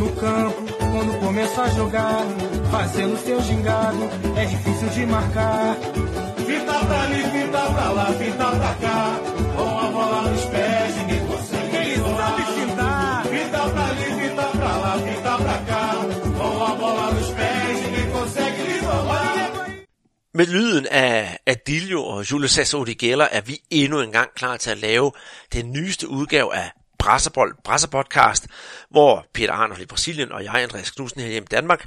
[0.00, 2.24] no campo, quando começa a jogar,
[2.70, 5.76] fazendo seu gingado, é difícil de marcar.
[6.46, 9.20] Fita pra ali, fita pra lá, fita pra cá,
[9.56, 11.70] com a bola nos pés, ninguém consegue.
[11.70, 13.26] Quem sabe fintar?
[13.26, 15.84] Fita pra ali, fita pra lá, fita pra cá,
[16.38, 19.50] com a bola nos pés, ninguém consegue lhe roubar.
[20.34, 24.70] Med lyden af Adilio og Jules Cesar Odigella er vi endnu en gang klar til
[24.70, 25.12] at lave
[25.52, 26.70] den nyeste udgave af
[27.00, 28.46] Brasserbold, Brasserpodcast,
[28.90, 31.84] hvor Peter Arnold i Brasilien og jeg, Andreas Knudsen her hjemme i Danmark,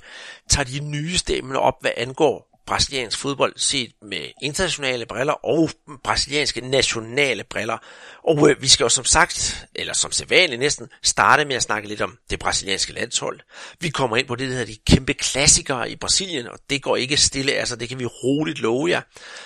[0.50, 5.70] tager de nyeste emner op, hvad angår brasiliansk fodbold set med internationale briller og
[6.04, 7.78] brasilianske nationale briller.
[8.28, 11.88] Og øh, vi skal jo som sagt, eller som sædvanligt næsten, starte med at snakke
[11.88, 13.40] lidt om det brasilianske landshold.
[13.80, 16.96] Vi kommer ind på det, der hedder de kæmpe klassikere i Brasilien, og det går
[16.96, 19.02] ikke stille, altså det kan vi roligt love jer.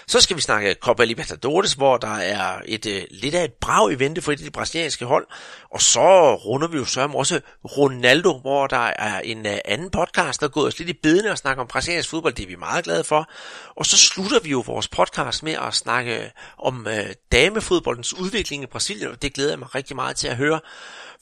[0.08, 3.92] Så skal vi snakke Copa Libertadores, hvor der er et øh, lidt af et brag
[3.92, 5.28] i vente for et af de brasilianske hold.
[5.72, 7.40] Og så runder vi jo så også
[7.78, 11.32] Ronaldo, hvor der er en øh, anden podcast, der er gået os lidt i bedene
[11.32, 12.34] og snakker om brasiliansk fodbold.
[12.34, 13.30] Det er vi meget glade for.
[13.76, 18.66] Og så slutter vi jo vores podcast med at snakke om øh, damefodboldens udvikling i
[18.66, 20.60] Brasilien, og det glæder jeg mig rigtig meget til at høre.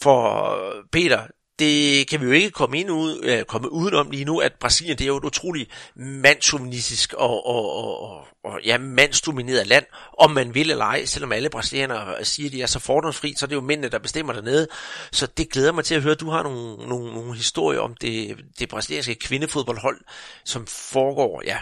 [0.02, 0.58] For
[0.92, 1.27] Peter,
[1.59, 4.97] det kan vi jo ikke komme, ind ud, øh, komme udenom lige nu, at Brasilien
[4.97, 9.86] det er jo et utroligt mandsjuvenistisk og, og, og, og, og ja, mandsdomineret land,
[10.20, 13.45] om man vil eller ej, selvom alle brasilianere siger, at de er så fordomsfri, så
[13.45, 14.67] er det jo mændene, der bestemmer dernede.
[15.11, 17.95] Så det glæder mig til at høre, at du har nogle, nogle, nogle historier om
[18.02, 20.02] det, det brasilianske kvindefodboldhold,
[20.45, 21.58] som foregår, ja,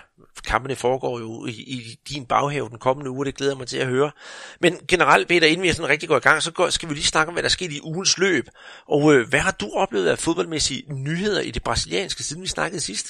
[0.46, 3.88] kampene foregår jo i, i din baghave den kommende uge, det glæder mig til at
[3.88, 4.12] høre.
[4.60, 6.94] Men generelt, Peter, inden vi er sådan rigtig går i gang, så går, skal vi
[6.94, 8.48] lige snakke om, hvad der skete i ugens løb.
[8.88, 12.82] Og øh, hvad har du oplevet af fodboldmæssige nyheder i det brasilianske, siden vi snakkede
[12.82, 13.08] sidst?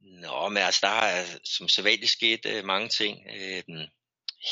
[0.00, 3.18] Nå, men altså, der er som sædvanligt sket øh, mange ting.
[3.36, 3.62] Øh,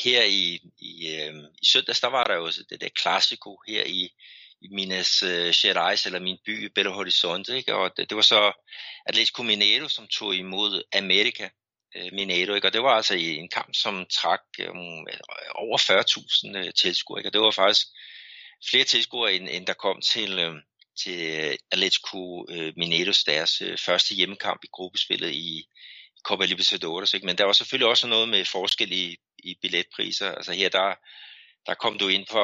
[0.03, 3.91] her i, i, øh, i søndags, der var der jo det der klassiko her i,
[3.91, 4.11] i
[4.71, 7.75] Minas øh, Gerais, eller min by, Belo Horizonte, ikke?
[7.75, 8.53] og det, det var så
[9.07, 11.49] Atletico Mineiro, som tog imod Amerika
[11.97, 12.69] øh, Mineiro, ikke?
[12.69, 15.07] og det var altså i en kamp, som trak um,
[15.55, 15.79] over
[16.67, 17.29] 40.000 tilskuere, ikke?
[17.29, 17.87] og det var faktisk
[18.71, 20.55] flere tilskuere, end, end der kom til, øh,
[21.03, 25.69] til Atletico øh, Mineiros deres øh, første hjemmekamp i gruppespillet i
[26.23, 27.15] Copa Libertadores.
[27.15, 27.27] Ikke?
[27.27, 30.33] Men der var selvfølgelig også noget med forskel i, i billetpriser.
[30.33, 30.95] Altså her der,
[31.69, 32.43] der kom du ind på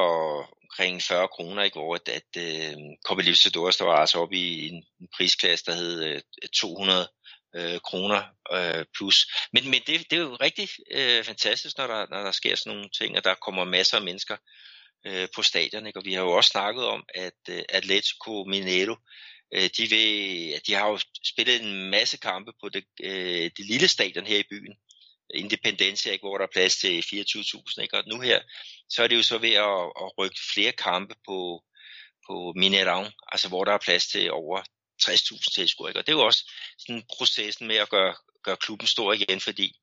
[0.63, 4.67] omkring 40 kroner, i går, at, at uh, Copa Libertadores der var altså oppe i
[4.67, 6.21] en, en prisklasse, der hed uh,
[6.55, 7.07] 200
[7.57, 8.21] uh, kroner
[8.55, 9.17] uh, plus.
[9.53, 12.73] Men, men det, det er jo rigtig uh, fantastisk, når der, når der sker sådan
[12.75, 14.37] nogle ting, og der kommer masser af mennesker
[15.07, 15.87] øh, på stadion.
[15.87, 15.99] Ikke?
[15.99, 18.95] Og vi har jo også snakket om, at øh, Atletico Mineiro,
[19.55, 23.87] øh, de, vil, de har jo spillet en masse kampe på det, øh, det lille
[23.87, 24.75] stadion her i byen,
[25.33, 26.23] Independencia, ikke?
[26.23, 27.81] hvor der er plads til 24.000.
[27.81, 27.97] Ikke?
[27.97, 28.41] Og nu her,
[28.89, 31.63] så er det jo så ved at, at rykke flere kampe på,
[32.27, 34.61] på Mineirão, altså hvor der er plads til over
[35.03, 35.95] 60.000 tilskuere.
[35.95, 39.73] Og det er jo også sådan processen med at gøre, gøre klubben stor igen, fordi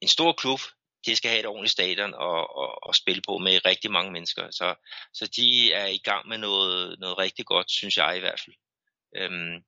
[0.00, 0.60] en stor klub,
[1.06, 4.50] de skal have et ordentligt stadion og, og, og spille på med rigtig mange mennesker.
[4.50, 4.74] Så,
[5.14, 8.56] så de er i gang med noget, noget rigtig godt, synes jeg i hvert fald.
[9.16, 9.64] Øhm,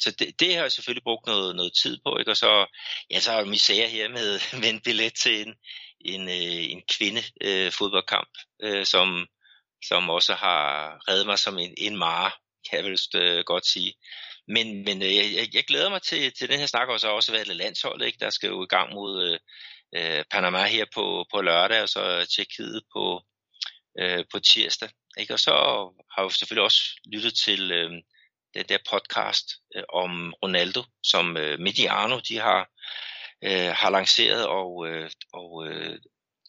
[0.00, 2.30] så det, det har jeg selvfølgelig brugt noget, noget tid på, ikke?
[2.30, 2.66] og så,
[3.10, 5.54] ja, så har misære her med, med en billet til en,
[6.00, 8.28] en, øh, en kvinde øh, fodboldkamp,
[8.62, 9.26] øh, som,
[9.84, 12.30] som også har reddet mig som en, en mare,
[12.70, 13.94] kan jeg vel øh, godt sige.
[14.48, 17.32] Men, men øh, jeg, jeg glæder mig til, til den her snak, og så også
[17.32, 18.18] været landsholdet, ikke?
[18.20, 19.38] der skal jo i gang mod øh,
[19.96, 23.22] øh, Panama her på, på lørdag, og så Tjekkiet på,
[24.00, 24.90] øh, på tirsdag.
[25.18, 25.34] Ikke?
[25.34, 25.52] Og så
[26.12, 27.90] har jeg selvfølgelig også lyttet til øh,
[28.54, 29.46] den der podcast
[29.76, 32.70] øh, om Ronaldo, som øh, Mediano de har,
[33.44, 35.98] øh, har lanceret, og, øh, og, øh,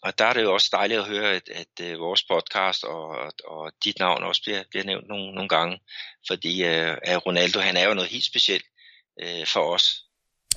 [0.04, 3.34] og der er det jo også dejligt at høre, at, at øh, vores podcast og,
[3.46, 5.80] og dit navn også bliver, bliver nævnt nogle, nogle gange,
[6.28, 8.66] fordi øh, at Ronaldo han er jo noget helt specielt
[9.24, 10.04] øh, for os.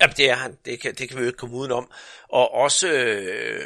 [0.01, 1.91] Jamen det er han, det kan, det kan vi jo ikke komme udenom.
[2.29, 3.61] Og også, øh,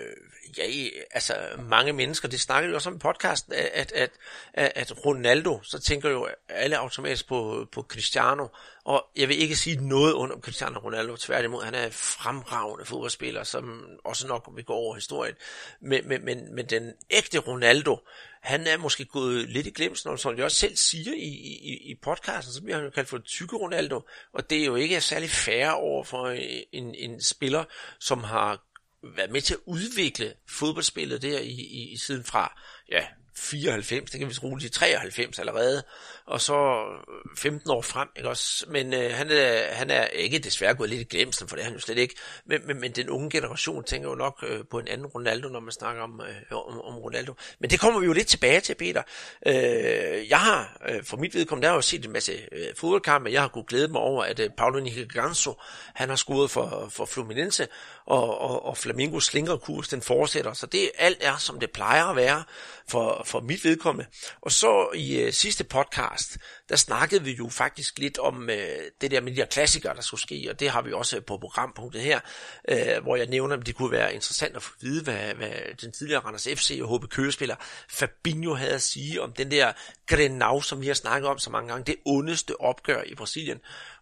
[0.58, 0.64] ja,
[1.12, 4.12] altså mange mennesker, det snakker jo også om i podcasten, at, at,
[4.54, 8.48] at, at Ronaldo, så tænker jo alle automatisk på, på Cristiano,
[8.90, 13.44] og jeg vil ikke sige noget under Cristiano Ronaldo, tværtimod, han er en fremragende fodboldspiller,
[13.44, 15.36] som også nok vil gå over historien,
[15.82, 17.98] men, men, men, men den ægte Ronaldo,
[18.42, 21.30] han er måske gået lidt i glemsen, som jeg også selv siger i,
[21.64, 24.02] i, i podcasten, så bliver han jo kaldt for tykke Ronaldo,
[24.34, 26.28] og det er jo ikke særlig færre over for
[26.72, 27.64] en, en spiller,
[28.00, 28.64] som har
[29.16, 33.06] været med til at udvikle fodboldspillet der i, i, i siden fra, ja,
[33.40, 35.84] 94, det kan vi roligt sige 93 allerede,
[36.26, 38.66] og så øh, 15 år frem, ikke også?
[38.70, 41.66] Men øh, han, er, han er ikke desværre gået lidt i glemsel, for det er
[41.66, 42.16] han jo slet ikke,
[42.46, 45.60] men, men, men den unge generation tænker jo nok øh, på en anden Ronaldo, når
[45.60, 47.34] man snakker om, øh, om, om Ronaldo.
[47.60, 49.04] Men det kommer vi jo lidt tilbage til, Peter.
[49.46, 53.32] Øh, jeg har, øh, for mit vedkommende, der har jo set en masse øh, fodboldkampe,
[53.32, 55.54] jeg har kunnet glæde mig over, at øh, Paolo Nicaganzo,
[55.94, 57.68] han har scoret for, for Fluminense,
[58.06, 62.16] og, og, og Flamingos slingerkurs, den fortsætter, så det alt er, som det plejer at
[62.16, 62.44] være
[62.90, 64.10] for, for mit vedkommende.
[64.42, 66.38] Og så i øh, sidste podcast,
[66.70, 68.58] der snakkede vi jo faktisk lidt om øh,
[69.02, 71.38] det der med de her klassikere, der skulle ske, og det har vi også på
[71.38, 72.20] programpunktet her,
[72.70, 75.52] øh, hvor jeg nævner, at det kunne være interessant at få at vide, hvad, hvad
[75.82, 77.56] den tidligere Randers FC og HB Kørespiller
[77.90, 79.72] Fabinho havde at sige om den der
[80.08, 83.60] Grenau, som vi har snakket om så mange gange, det ondeste opgør i Brasilien.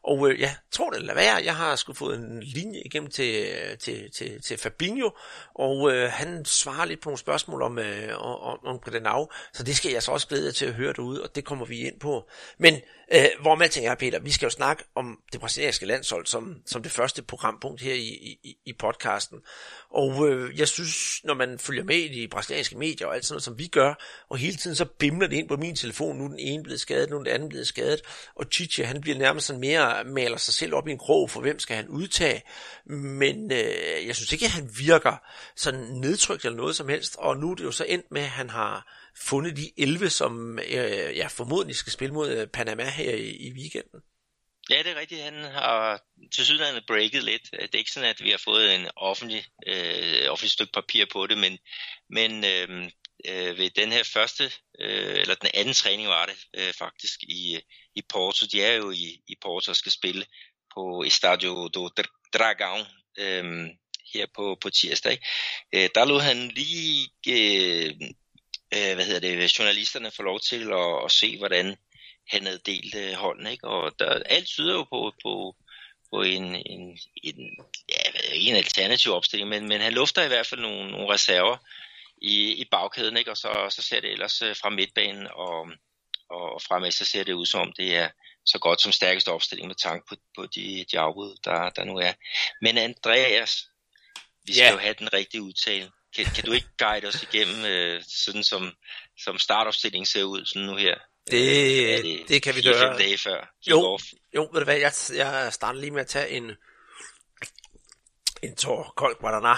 [0.07, 3.45] Og øh, ja, tror det eller være, jeg har sgu fået en linje igennem til,
[3.45, 5.09] øh, til, til, til Fabinho,
[5.56, 9.75] og øh, han svarer lidt på nogle spørgsmål om, øh, om, om Grenau, så det
[9.75, 12.30] skal jeg så også glæde til at høre derude, og det kommer vi ind på.
[12.57, 12.74] Men
[13.13, 16.83] øh, hvor man tænker, Peter, vi skal jo snakke om det brasilianske landshold som, som
[16.83, 19.39] det første programpunkt her i, i, i podcasten.
[19.89, 23.33] Og øh, jeg synes, når man følger med i de brasilianske medier og alt sådan
[23.33, 23.94] noget, som vi gør,
[24.30, 26.80] og hele tiden så bimler det ind på min telefon, nu er den ene blevet
[26.80, 28.01] skadet, nu er den anden blevet skadet,
[28.36, 31.42] og Chichi, han bliver nærmest sådan mere, maler sig selv op i en krog, for
[31.42, 32.42] hvem skal han udtage,
[32.86, 35.18] men øh, jeg synes ikke, at han virker
[35.56, 38.30] sådan nedtrykt eller noget som helst, og nu er det jo så endt med, at
[38.30, 43.14] han har fundet de 11, som øh, ja, formodentlig skal spille mod øh, Panama her
[43.14, 44.02] i, i weekenden.
[44.70, 45.22] Ja, det er rigtigt.
[45.22, 46.02] Han har
[46.34, 47.52] til sydlandet breaket lidt.
[47.52, 51.28] Det er ikke sådan, at vi har fået en offentlig, øh, offentlig stykke papir på
[51.28, 51.58] det, men,
[52.10, 52.90] men øh,
[53.27, 54.44] øh, ved den her første,
[54.79, 57.59] øh, eller den anden træning var det øh, faktisk i,
[57.95, 58.45] i Porto.
[58.45, 60.25] De er jo i, i Porto og skal spille
[60.74, 61.89] på Estadio do
[62.35, 62.85] Dragão
[63.18, 63.68] øh,
[64.13, 65.12] her på, på tirsdag.
[65.12, 65.25] Ikke?
[65.74, 67.94] Øh, der lod han lige øh,
[68.74, 71.75] øh, hvad hedder det, journalisterne få lov til at, at se, hvordan
[72.27, 73.47] han havde delt øh, hånden.
[73.47, 73.68] Ikke?
[73.68, 75.56] Og der, alt tyder jo på, på,
[76.13, 77.39] på en, en, en,
[77.89, 78.01] ja,
[78.33, 81.57] en alternativ opstilling, men, men han lufter i hvert fald nogle, nogle reserver
[82.22, 83.31] i, i bagkæden, ikke?
[83.31, 85.68] og så, så ser det ellers øh, fra midtbanen og,
[86.30, 88.10] og fremad, så ser det ud som om det er
[88.46, 91.98] så godt som stærkeste opstilling med tanke på, på de, de afbud, der, der nu
[91.98, 92.14] er.
[92.62, 93.69] Men Andreas,
[94.46, 94.74] vi skal yeah.
[94.74, 95.92] jo have den rigtige udtale.
[96.16, 98.74] Kan, kan du ikke guide os igennem, øh, sådan som,
[99.24, 100.96] som startopstillingen ser ud sådan nu her?
[101.31, 102.98] Det, det, det kan vi gøre.
[102.98, 103.54] dage før.
[103.68, 103.98] Jo,
[104.36, 106.52] jo, ved du hvad, jeg, jeg starter lige med at tage en,
[108.44, 109.56] en tår kold guadana.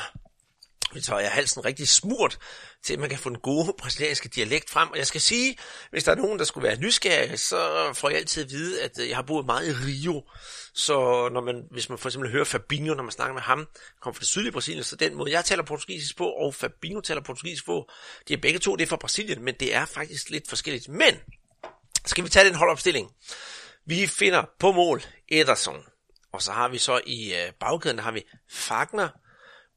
[0.93, 2.37] Vi halsen rigtig smurt,
[2.83, 4.89] til at man kan få den gode brasilianske dialekt frem.
[4.89, 5.57] Og jeg skal sige,
[5.91, 8.99] hvis der er nogen, der skulle være nysgerrig, så får jeg altid at vide, at
[8.99, 10.23] øh, jeg har boet meget i Rio.
[10.73, 13.67] Så når man, hvis man for eksempel hører Fabinho, når man snakker med ham,
[14.01, 17.21] kommer fra det sydlige Brasilien, så den måde, jeg taler portugisisk på, og Fabinho taler
[17.21, 17.89] portugisisk på,
[18.27, 20.89] de er begge to, det er fra Brasilien, men det er faktisk lidt forskelligt.
[20.89, 21.15] Men
[22.05, 23.09] skal vi tage den holdopstilling?
[23.85, 25.83] Vi finder på mål Ederson,
[26.33, 29.09] og så har vi så i øh, bagkæden, der har vi Fagner,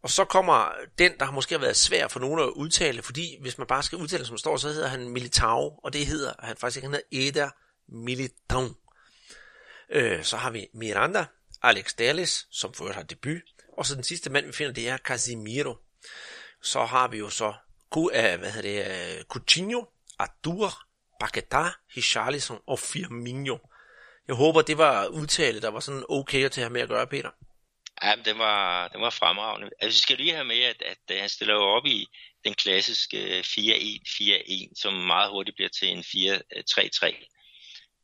[0.02, 3.58] og så kommer den, der har måske været svær for nogen at udtale, fordi hvis
[3.58, 6.76] man bare skal udtale, som står, så hedder han Militao, og det hedder han faktisk
[6.76, 7.50] ikke, han hedder Eder
[7.88, 8.68] Militao.
[9.90, 11.24] Øh, så har vi Miranda,
[11.62, 13.42] Alex Dallas, som først har debut,
[13.78, 15.76] og så den sidste mand, vi finder, det er Casimiro.
[16.62, 17.54] Så har vi jo så
[17.96, 19.84] øh, hvad hedder det, øh, Coutinho,
[20.18, 20.72] Artur,
[21.24, 23.58] Paquetá, Richarlison og Firmino.
[24.28, 27.30] Jeg håber, det var udtale, der var sådan okay at tage med at gøre, Peter.
[28.02, 29.70] Ja, men det var, det var fremragende.
[29.80, 32.06] Altså, vi skal lige have med, at, at øh, han stiller jo op i
[32.44, 37.06] den klassiske øh, 4-1-4-1, som meget hurtigt bliver til en 4-3-3.
[37.06, 37.14] Øh,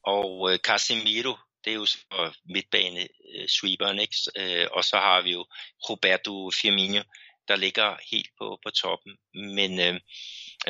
[0.03, 4.17] og øh, Casemiro, det er jo så midtbane øh, sweeperen, ikke?
[4.37, 5.47] Øh, og så har vi jo
[5.89, 7.03] Roberto Firmino,
[7.49, 9.17] der ligger helt på, på toppen.
[9.35, 10.01] Men øh,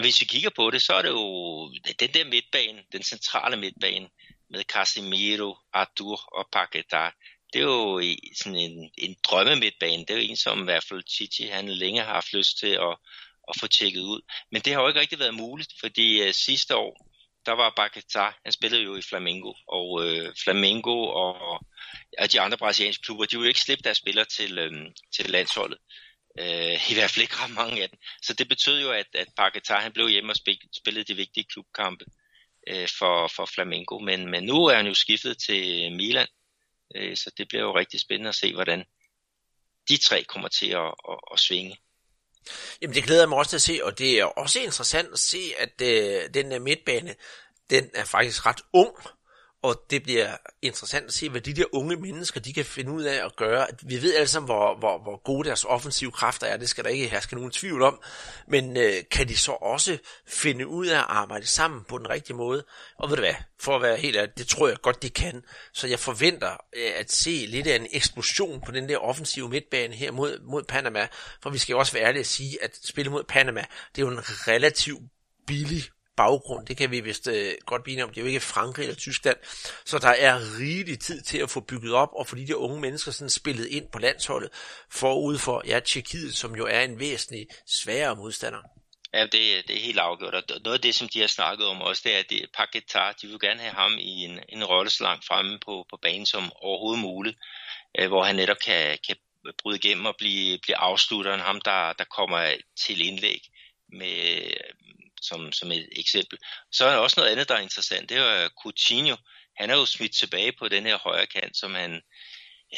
[0.01, 4.09] hvis vi kigger på det, så er det jo den der midtbane, den centrale midtbane,
[4.51, 7.11] med Casemiro, Artur og Paqueta,
[7.53, 8.03] det er jo
[8.37, 10.05] sådan en, en drømme midtbane.
[10.05, 12.67] Det er jo en, som i hvert fald Chichi han længe har haft lyst til
[12.67, 12.97] at,
[13.49, 14.21] at få tjekket ud.
[14.53, 17.07] Men det har jo ikke rigtig været muligt, fordi uh, sidste år,
[17.47, 21.65] der var Paquetá, han spillede jo i Flamengo, og uh, Flamengo og,
[22.19, 25.79] og de andre brasilianske klubber, de ville ikke slippe deres spillere til, um, til landsholdet.
[26.41, 27.99] Uh, I hvert fald ikke ret mange af dem.
[28.23, 30.37] Så det betød jo, at, at Paquetá, han blev hjemme og
[30.77, 32.05] spillede de vigtige klubkampe
[32.73, 33.99] uh, for, for Flamengo.
[33.99, 36.29] Men, men nu er han jo skiftet til Milan,
[36.97, 38.85] Øh, så det bliver jo rigtig spændende at se, hvordan
[39.89, 41.77] de tre kommer til at, at, at svinge.
[42.83, 45.19] Jamen det glæder jeg mig også til at se, og det er også interessant at
[45.19, 47.15] se, at øh, den der midtbane,
[47.71, 48.97] den er faktisk ret ung,
[49.63, 53.03] og det bliver interessant at se, hvad de der unge mennesker, de kan finde ud
[53.03, 53.67] af at gøre.
[53.83, 56.91] Vi ved alle sammen, hvor, hvor, hvor gode deres offensive kræfter er, det skal der
[56.91, 58.01] ikke herske nogen tvivl om,
[58.49, 62.37] men øh, kan de så også finde ud af at arbejde sammen på den rigtige
[62.37, 62.65] måde?
[62.99, 65.43] Og ved du hvad, for at være helt ærlig, det tror jeg godt, de kan.
[65.73, 69.95] Så jeg forventer øh, at se lidt af en eksplosion på den der offensive midtbane
[69.95, 71.09] her mod, mod Panama,
[71.43, 73.65] for vi skal jo også være ærlige at sige, at spille mod Panama,
[73.97, 74.99] det er jo en relativ
[75.47, 75.85] billig
[76.23, 78.97] baggrund, det kan vi vist øh, godt blive om, det er jo ikke Frankrig eller
[78.97, 79.39] Tyskland,
[79.85, 83.13] så der er rigelig tid til at få bygget op, og fordi de unge mennesker
[83.13, 84.51] sådan spillet ind på landsholdet,
[84.91, 88.63] forud for, ja, Tjekkiet, som jo er en væsentlig sværere modstander.
[89.15, 91.83] Ja, det, det er helt afgjort, og noget af det, som de har snakket om
[91.83, 95.05] også, det er, at Paketar, de vil gerne have ham i en, en rolle så
[95.05, 97.37] langt fremme på, på banen som overhovedet muligt,
[97.99, 99.17] øh, hvor han netop kan, kan
[99.63, 102.55] bryde igennem og blive, blive afslutteren, ham der, der kommer
[102.87, 103.41] til indlæg
[103.93, 104.51] med,
[105.23, 106.39] som, som et eksempel.
[106.73, 108.09] Så er der også noget andet, der er interessant.
[108.09, 109.17] Det er øh, Coutinho.
[109.57, 112.03] Han er jo smidt tilbage på den her højre kant, som han,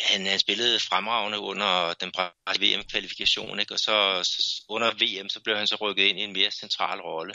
[0.08, 2.12] han, han spillede fremragende under den
[2.60, 3.74] VM-kvalifikation, ikke?
[3.74, 7.00] og så, så under VM, så blev han så rykket ind i en mere central
[7.00, 7.34] rolle.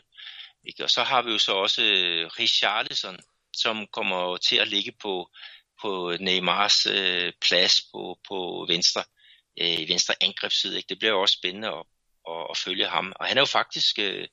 [0.68, 0.84] Ikke?
[0.84, 3.20] Og så har vi jo så også øh, Richarlison,
[3.54, 5.30] som kommer til at ligge på,
[5.82, 9.04] på Neymars øh, plads på, på venstre,
[9.62, 10.78] øh, venstre angrebsside.
[10.78, 10.88] Ikke?
[10.90, 11.84] Det bliver jo også spændende at,
[12.30, 13.14] at, at følge ham.
[13.16, 14.28] Og han er jo faktisk øh,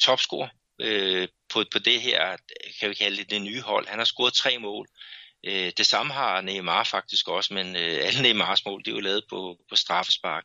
[0.00, 0.48] topscorer
[0.80, 2.36] øh, på, på det her,
[2.80, 3.88] kan vi kalde det, det nye hold.
[3.88, 4.86] Han har scoret tre mål.
[5.46, 9.00] Øh, det samme har Neymar faktisk også, men øh, alle Neymars mål, det er jo
[9.00, 10.44] lavet på, på straffespark.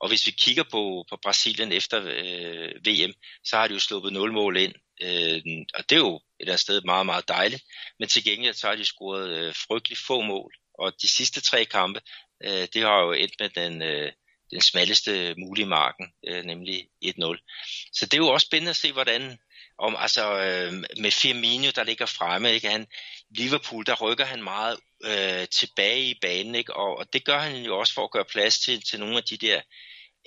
[0.00, 3.12] Og hvis vi kigger på, på Brasilien efter øh, VM,
[3.44, 4.74] så har de jo sluppet 0 mål ind.
[5.02, 5.42] Øh,
[5.74, 7.62] og det er jo et eller andet sted meget, meget dejligt.
[7.98, 10.54] Men til gengæld så har de scoret øh, frygtelig få mål.
[10.78, 12.00] Og de sidste tre kampe,
[12.44, 14.12] øh, det har jo endt med den, øh,
[14.50, 17.90] den smalleste mulige marken, øh, nemlig 1-0.
[17.92, 19.38] Så det er jo også spændende at se, hvordan
[19.78, 22.68] om, altså, øh, med Firmino, der ligger fremme, ikke?
[22.68, 22.86] Han,
[23.30, 26.76] Liverpool, der rykker han meget øh, tilbage i banen, ikke?
[26.76, 29.24] Og, og det gør han jo også for at gøre plads til, til nogle af
[29.24, 29.60] de der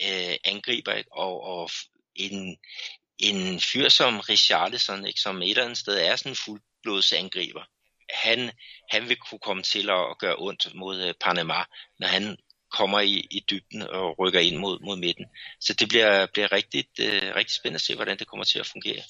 [0.03, 1.13] øh, angriber, ikke?
[1.13, 1.69] Og, og
[2.15, 2.57] en,
[3.19, 5.19] en fyr som Richarlison, ikke?
[5.19, 7.63] som et eller andet sted er sådan en fuldblodsangriber,
[8.13, 8.51] han,
[8.91, 11.63] han vil kunne komme til at gøre ondt mod øh, Panama,
[12.00, 12.38] når han
[12.77, 15.25] kommer i, i dybden og rykker ind mod, mod midten.
[15.60, 18.72] Så det bliver, bliver rigtig, øh, rigtig spændende at se, hvordan det kommer til at
[18.74, 19.03] fungere.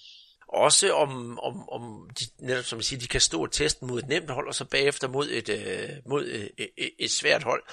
[0.50, 4.08] Også om, om, om de, netop som jeg siger, de kan stå testen mod et
[4.08, 7.64] nemt hold, og så bagefter mod et, øh, mod et, et, et svært hold.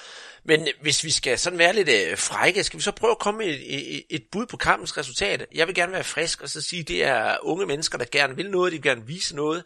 [0.43, 3.37] Men hvis vi skal sådan være lidt øh, frække, skal vi så prøve at komme
[3.37, 5.45] med et, et, et bud på kampens resultat?
[5.53, 8.35] Jeg vil gerne være frisk og så sige, at det er unge mennesker, der gerne
[8.35, 9.63] vil noget, de vil gerne vise noget.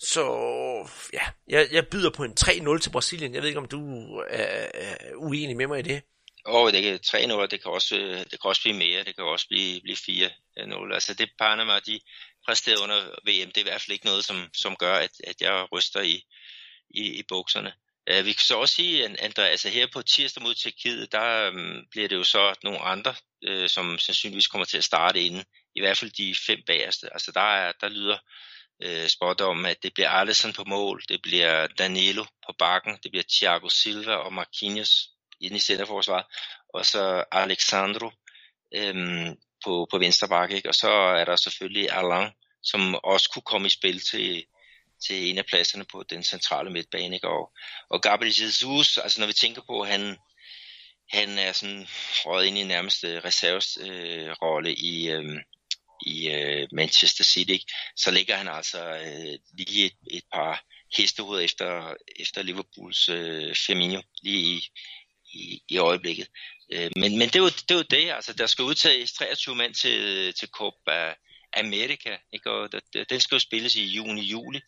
[0.00, 0.24] Så
[1.12, 3.34] ja, jeg, jeg byder på en 3-0 til Brasilien.
[3.34, 6.02] Jeg ved ikke, om du er, er uenig med mig i det.
[6.46, 7.94] Åh, oh, det kan 3-0, det kan også,
[8.30, 10.94] det kan også blive mere, det kan også blive, blive 4-0.
[10.94, 12.00] Altså det Panama, de
[12.48, 15.40] præsteret under VM, det er i hvert fald ikke noget, som, som gør, at, at
[15.40, 16.24] jeg ryster i,
[16.90, 17.72] i, i bukserne.
[18.10, 21.86] Uh, vi kan så også sige, Andreas, altså her på tirsdag mod Tjekkiet, der um,
[21.90, 23.14] bliver det jo så nogle andre,
[23.48, 25.44] uh, som sandsynligvis kommer til at starte inden.
[25.74, 27.12] I hvert fald de fem bagerste.
[27.12, 28.18] Altså der, er, der lyder
[28.82, 33.10] øh, spot om, at det bliver Alisson på mål, det bliver Danilo på bakken, det
[33.10, 35.08] bliver Thiago Silva og Marquinhos
[35.40, 36.26] inde i centerforsvaret,
[36.74, 38.10] og så Alexandro
[38.74, 40.68] øhm, på, på venstre bakke, ikke?
[40.68, 42.30] og så er der selvfølgelig Alain,
[42.62, 44.44] som også kunne komme i spil til,
[45.06, 47.14] til en af pladserne på den centrale midtbane.
[47.14, 47.28] Ikke?
[47.28, 47.52] Og,
[47.90, 50.16] og Gabriel Jesus, altså når vi tænker på, at han,
[51.10, 51.88] han er sådan
[52.24, 55.40] røget ind i nærmeste reservesrolle øh, øh i, øh,
[56.06, 57.72] i øh, Manchester City, ikke?
[57.96, 60.64] så ligger han altså øh, lige et, et par
[60.96, 64.60] hestehoveder efter, efter Liverpools øh, Firmino lige i,
[65.32, 66.28] i, i øjeblikket.
[66.72, 69.54] Øh, men men det, er jo, det er jo det, altså der skal udtages 23
[69.54, 71.14] mand til, til Copa
[71.56, 72.50] America, ikke?
[72.50, 72.68] og
[73.10, 74.60] den skal jo spilles i juni-juli.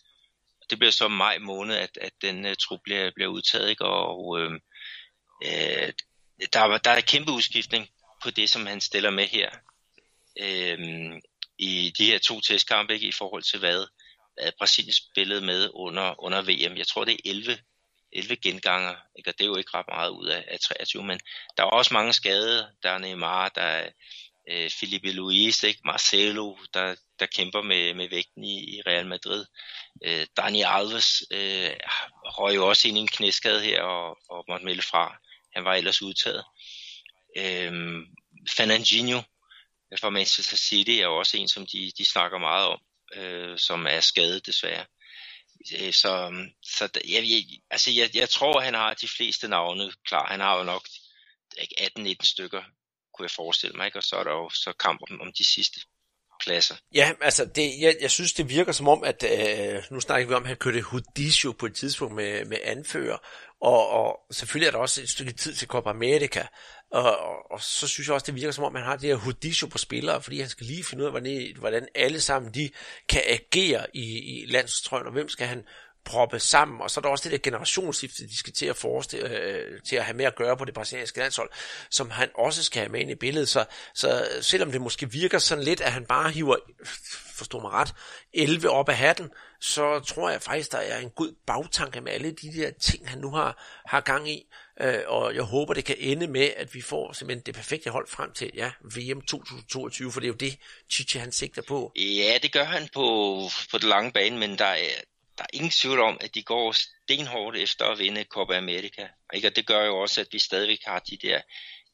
[0.71, 3.85] Det bliver så maj måned, at, at den uh, trup bliver, bliver udtaget, ikke?
[3.85, 4.53] og øh,
[5.45, 5.93] øh,
[6.53, 7.89] der, der er kæmpe udskiftning
[8.23, 9.51] på det, som han stiller med her
[10.41, 10.79] øh,
[11.59, 13.87] i de her to testkampe ikke, i forhold til hvad,
[14.35, 16.77] hvad Brasilien spillede med under, under VM.
[16.77, 17.59] Jeg tror det er 11,
[18.13, 19.31] 11 genganger, ikke?
[19.31, 21.21] og det er jo ikke ret meget ud af, af 23, men
[21.57, 22.71] der er også mange skade.
[22.83, 23.91] Der er Neymar, der er
[24.51, 25.81] øh, Felipe Luis, ikke?
[25.85, 29.45] Marcelo, der, der kæmper med, med vægten i, i Real Madrid.
[30.05, 31.71] Øh, Dani Alves øh,
[32.25, 35.17] røg jo også ind i en knæskade her og, og måtte melde fra.
[35.55, 36.45] Han var ellers udtaget.
[37.37, 37.73] Øh,
[38.57, 39.23] Fernandinho
[40.01, 42.81] fra Manchester City er jo også en, som de, de snakker meget om,
[43.15, 44.85] øh, som er skadet desværre.
[45.81, 49.93] Øh, så, øhm, så jeg, jeg, altså jeg, jeg tror, han har de fleste navne
[50.07, 50.27] klar.
[50.27, 50.89] Han har jo nok
[51.59, 52.63] 18-19 stykker,
[53.15, 53.99] kunne jeg forestille mig, ikke?
[53.99, 55.81] og så er der jo så kamp om, om de sidste.
[56.45, 56.75] pladser.
[56.95, 60.35] Ja, altså det, jeg, jeg synes, det virker som om, at øh, nu snakker vi
[60.35, 63.19] om, at han kørte Hudisio på et tidspunkt med, med anfører,
[63.61, 66.47] og, og selvfølgelig er der også et stykke tid til Copa America,
[66.91, 69.17] og, og, og så synes jeg også, det virker som om, man har det her
[69.17, 72.71] Hudisio på spillere, fordi han skal lige finde ud af, hvordan, hvordan alle sammen de
[73.09, 75.65] kan agere i, i landstrøjen, og hvem skal han
[76.05, 79.29] proppe sammen, og så er der også det der generationsskifte, de skal til at forestille,
[79.29, 81.51] øh, til at have med at gøre på det brasilianske landshold,
[81.91, 83.49] som han også skal have med ind i billedet.
[83.49, 83.65] Så,
[83.95, 86.57] så selvom det måske virker sådan lidt, at han bare hiver,
[87.35, 87.95] forstå mig ret,
[88.33, 89.31] 11 op af hatten,
[89.61, 93.19] så tror jeg faktisk, der er en god bagtanke med alle de der ting, han
[93.19, 94.47] nu har, har gang i.
[94.81, 98.09] Øh, og jeg håber, det kan ende med, at vi får simpelthen det perfekte hold
[98.09, 100.59] frem til ja, VM 2022, for det er jo det,
[100.91, 101.93] Chichi han sigter på.
[101.97, 103.41] Ja, det gør han på,
[103.71, 104.89] på det lange bane, men der er,
[105.41, 109.09] der er ingen tvivl om, at de går stenhårdt efter at vinde Copa America.
[109.35, 109.49] Ikke?
[109.49, 111.41] Og det gør jo også, at vi stadigvæk har de der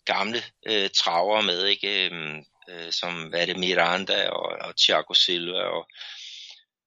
[0.04, 2.06] gamle øh, traver med, ikke?
[2.06, 5.88] Øhm, øh, som hvad er det, Miranda og, og Thiago Silva og,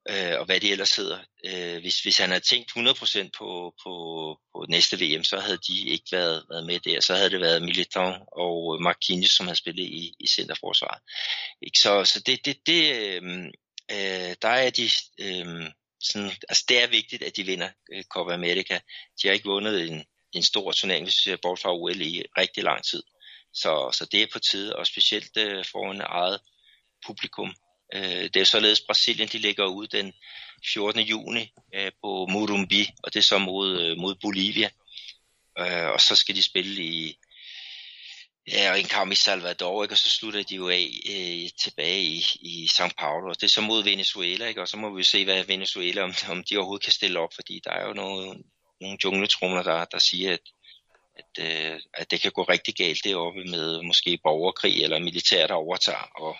[0.09, 1.19] øh, og hvad de ellers hedder.
[1.45, 3.93] Øh, hvis, hvis han havde tænkt 100% på, på,
[4.53, 6.99] på næste VM, så havde de ikke været, været med der.
[6.99, 11.01] Så havde det været Militon og Marquinhos, som havde spillet i, i centerforsvaret.
[11.61, 11.79] Ikke?
[11.79, 13.45] Så, så det, det, det øh,
[13.91, 14.89] øh, der er de...
[15.19, 18.79] Øh, sådan, altså det er vigtigt, at de vinder øh, Copa America.
[19.21, 22.23] De har ikke vundet en, en stor turnering, hvis vi ser bort fra OL i
[22.37, 23.03] rigtig lang tid.
[23.53, 26.39] Så, så det er på tide, og specielt øh, foran eget
[27.05, 27.53] publikum.
[27.95, 30.13] Øh, det er således Brasilien, de ligger ud den
[30.73, 31.01] 14.
[31.01, 34.69] juni øh, på Morumbi, og det er så mod, øh, mod Bolivia.
[35.59, 37.17] Øh, og så skal de spille i,
[38.47, 39.93] Ja, og en kamp i Salvador, ikke?
[39.93, 43.33] og så slutter de jo af øh, tilbage i, i São Paulo.
[43.33, 44.61] Det er så mod Venezuela, ikke?
[44.61, 47.33] og så må vi jo se, hvad Venezuela, om, om de overhovedet kan stille op,
[47.35, 48.43] fordi der er jo nogle,
[48.81, 50.39] nogle jungletrumler, der, der siger, at,
[51.15, 55.53] at, øh, at det kan gå rigtig galt deroppe med måske borgerkrig eller militær, der
[55.53, 56.37] overtager og,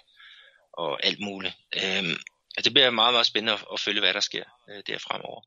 [0.73, 1.53] og alt muligt.
[1.75, 2.17] Øhm,
[2.57, 5.41] og det bliver meget, meget spændende at, at følge, hvad der sker øh, der fremover.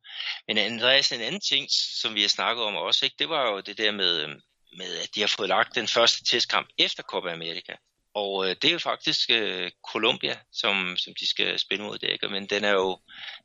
[0.46, 1.66] Men Andreas, en anden ting,
[2.00, 4.36] som vi har snakket om også, ikke, det var jo det der med, Øh,
[4.76, 7.72] med, at de har fået lagt den første testkamp efter Copa America.
[8.14, 12.28] Og øh, det er jo faktisk øh, Colombia, som, som de skal spille mod der,
[12.28, 12.98] men den er jo,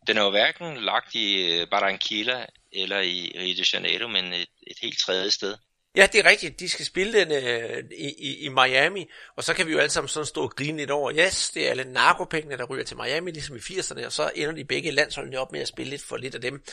[0.08, 4.50] den er jo hverken lagt i øh, Barranquilla eller i Rio de Janeiro, men et,
[4.68, 5.56] et helt tredje sted.
[5.96, 6.60] Ja, det er rigtigt.
[6.60, 9.06] De skal spille den øh, i, i, i Miami,
[9.36, 11.66] og så kan vi jo alle sammen sådan stå og grine lidt over, yes, det
[11.66, 14.92] er alle narkopengene, der ryger til Miami, ligesom i 80'erne, og så ender de begge
[14.92, 16.64] landsholdene op med at spille lidt for lidt af dem.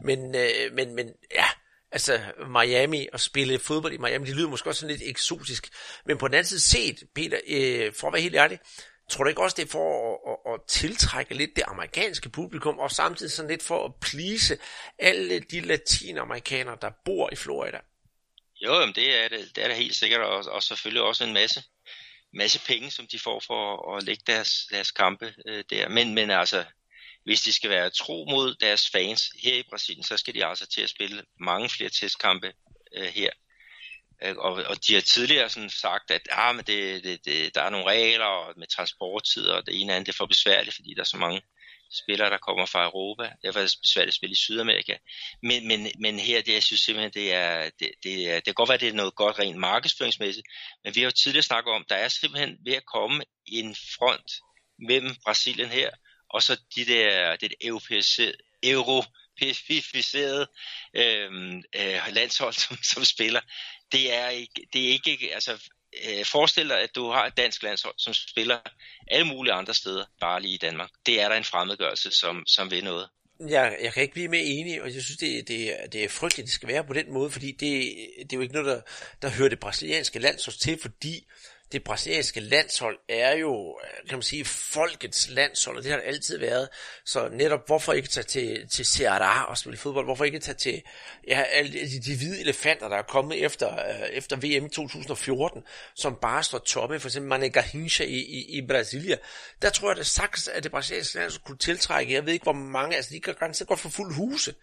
[0.00, 1.46] Men, øh, men, men ja,
[1.92, 5.68] altså Miami og spille fodbold i Miami, det lyder måske også sådan lidt eksotisk.
[6.06, 8.58] Men på den anden side set, Peter, øh, for at være helt ærlig,
[9.10, 12.78] tror du ikke også, det er for at, at, at tiltrække lidt det amerikanske publikum,
[12.78, 14.58] og samtidig sådan lidt for at plise
[14.98, 17.78] alle de latinamerikanere, der bor i Florida?
[18.60, 21.32] Jo, jamen det er det, det er det helt sikkert, og, og selvfølgelig også en
[21.32, 21.62] masse,
[22.34, 25.88] masse penge, som de får for at lægge deres, deres kampe øh, der.
[25.88, 26.64] Men, men altså,
[27.26, 30.66] hvis de skal være tro mod deres fans her i Brasilien, så skal de altså
[30.66, 32.52] til at spille mange flere testkampe
[32.96, 33.30] øh, her.
[34.22, 37.62] Øh, og, og de har tidligere sådan sagt, at ah, men det, det, det, der
[37.62, 41.00] er nogle regler med transporttider, og det ene andet det er for besværligt, fordi der
[41.00, 41.40] er så mange
[42.02, 43.32] spillere, der kommer fra Europa.
[43.42, 44.96] Derfor er det besværligt at spille i Sydamerika.
[45.42, 48.54] Men, men, men her, det, jeg synes simpelthen, det er, det, det, er, det kan
[48.54, 50.46] godt være, at det er noget godt rent markedsføringsmæssigt,
[50.84, 54.30] men vi har jo tidligere snakket om, der er simpelthen ved at komme en front
[54.78, 55.90] mellem Brasilien her
[56.30, 60.46] og så de der, det europæiserede, europæificerede
[60.96, 63.40] øhm, øh, landshold, som, som spiller,
[63.92, 65.68] det er ikke, det er ikke altså,
[66.08, 68.58] øh, forestil dig, at du har et dansk landshold, som spiller
[69.10, 70.90] alle mulige andre steder, bare lige i Danmark.
[71.06, 73.08] Det er der en fremmedgørelse, som, som vil noget.
[73.40, 76.44] Jeg, jeg kan ikke blive mere enig, og jeg synes, det, det, det er frygteligt,
[76.44, 78.80] at det skal være på den måde, fordi det, det er jo ikke noget, der,
[79.22, 81.26] der hører det brasilianske landshold til, fordi
[81.72, 86.06] det brasilianske landshold er jo, øh, kan man sige, folkets landshold, og det har det
[86.06, 86.68] altid været.
[87.04, 90.04] Så netop, hvorfor ikke tage til, til Ceará og spille fodbold?
[90.04, 90.82] Hvorfor ikke tage til
[91.28, 95.62] ja, alle de, de hvide elefanter, der er kommet efter, øh, efter VM 2014,
[95.94, 99.16] som bare står toppe, for eksempel Mané Garrincha i, i, i Brasilia.
[99.62, 102.52] Der tror jeg, det sagtens, at det brasilianske landshold kunne tiltrække, jeg ved ikke, hvor
[102.52, 104.54] mange, altså de kan ganske godt få fuld huse.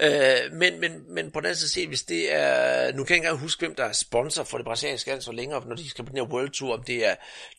[0.00, 3.26] Øh, men, men, men på den anden side, hvis det er, nu kan jeg ikke
[3.26, 6.04] engang huske, hvem der er sponsor for det brasilianske land så længere, når de skal
[6.04, 7.14] på den her World Tour, om det er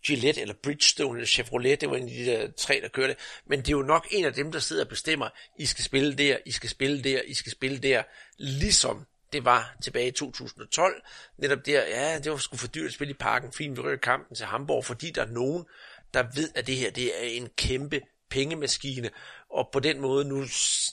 [0.05, 3.15] Gillette eller Bridgestone eller Chevrolet, det var en af de der tre, der kørte.
[3.45, 6.13] Men det er jo nok en af dem, der sidder og bestemmer, I skal spille
[6.13, 8.03] der, I skal spille der, I skal spille der,
[8.37, 11.01] ligesom det var tilbage i 2012.
[11.37, 13.97] Netop der, ja, det var sgu for dyrt at spille i parken, fint vi rykker
[13.97, 15.65] kampen til Hamburg, fordi der er nogen,
[16.13, 19.09] der ved, at det her det er en kæmpe pengemaskine,
[19.53, 20.47] og på den måde, nu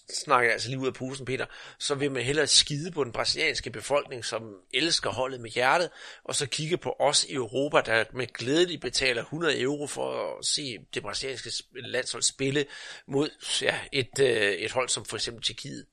[0.09, 1.46] snakker jeg altså lige ud af posen, Peter,
[1.79, 4.42] så vil man hellere skide på den brasilianske befolkning, som
[4.75, 5.90] elsker holdet med hjertet,
[6.25, 10.44] og så kigge på os i Europa, der med glæde betaler 100 euro for at
[10.44, 12.66] se det brasilianske landshold spille
[13.07, 13.31] mod
[13.62, 15.87] ja, et, øh, et hold som for eksempel Tjekkiet.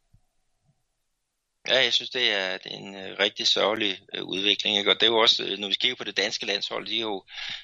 [1.67, 4.77] Ja, jeg synes, det er, det er en øh, rigtig sørgelig øh, udvikling.
[4.77, 4.91] Ikke?
[4.91, 7.23] Og det er jo også, når vi kigger på det danske landshold, de har jo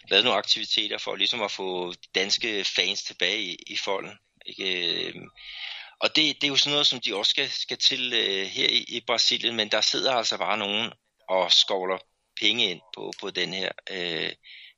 [0.10, 4.12] lavet nogle aktiviteter for ligesom at få danske fans tilbage i, i folden.
[4.46, 5.14] Ikke?
[6.00, 8.68] Og det, det er jo sådan noget, som de også skal, skal til øh, her
[8.70, 10.92] i, i Brasilien, men der sidder altså bare nogen
[11.30, 11.98] og skovler
[12.42, 14.32] penge ind på, på den her øh,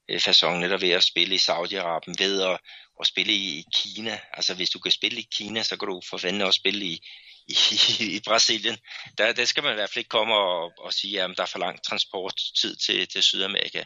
[0.10, 2.60] øh fasong, netop ved at spille i Saudi-Arabien, ved at,
[3.01, 4.19] at spille i, i Kina.
[4.34, 6.99] Altså hvis du kan spille i Kina, så kan du for fanden også spille i,
[7.47, 7.56] i,
[8.17, 8.78] i Brasilien.
[9.17, 11.47] Der, der skal man i hvert fald ikke komme og, og sige, at der er
[11.47, 13.84] for lang transporttid til, til Sydamerika.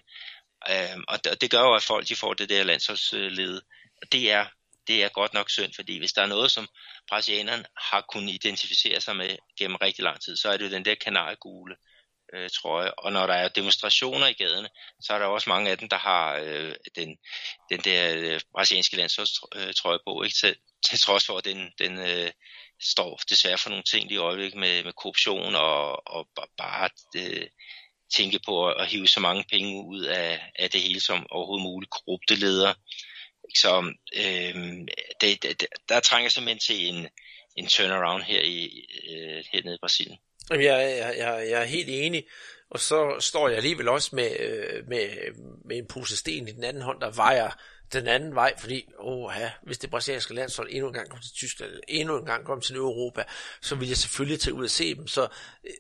[0.69, 3.61] Øhm, og, det, og det gør jo, at folk de får det der landsholdslede.
[4.01, 4.45] Og det er,
[4.89, 6.67] det er godt nok synd, fordi hvis der er noget, som
[7.09, 10.85] brasilianerne har kunnet identificere sig med gennem rigtig lang tid, så er det jo den
[10.85, 11.75] der kanariegule
[12.33, 12.91] øh, trøje.
[12.91, 14.69] Og når der er demonstrationer i gaderne,
[15.01, 17.17] så er der også mange af dem, der har øh, den,
[17.69, 20.35] den der øh, brasilianske landsholdstrøje på, ikke?
[20.35, 20.55] Til,
[20.89, 22.31] til trods for, at den, den øh,
[22.81, 27.47] står desværre for nogle ting i øjeblikket med, med korruption og, og bare øh,
[28.17, 31.63] tænke på at, at hive så mange penge ud af, af det hele som overhovedet
[31.63, 32.75] muligt korrupte ledere.
[33.55, 34.55] Så øh,
[35.21, 37.07] det, det, der trænger simpelthen til en,
[37.55, 40.17] en turnaround her i øh, hernede i Brasilien.
[40.49, 42.25] Jeg, jeg, jeg, jeg er helt enig,
[42.69, 45.09] og så står jeg alligevel også med, øh, med,
[45.65, 47.51] med en pose sten i den anden hånd, der vejer
[47.93, 51.33] den anden vej, fordi åh, ja, hvis det brasilianske landshold endnu en gang kommer til
[51.33, 53.23] Tyskland, eller endnu en gang kommer til Europa,
[53.61, 55.07] så vil jeg selvfølgelig tage ud og se dem.
[55.07, 55.27] Så
[55.63, 55.71] øh,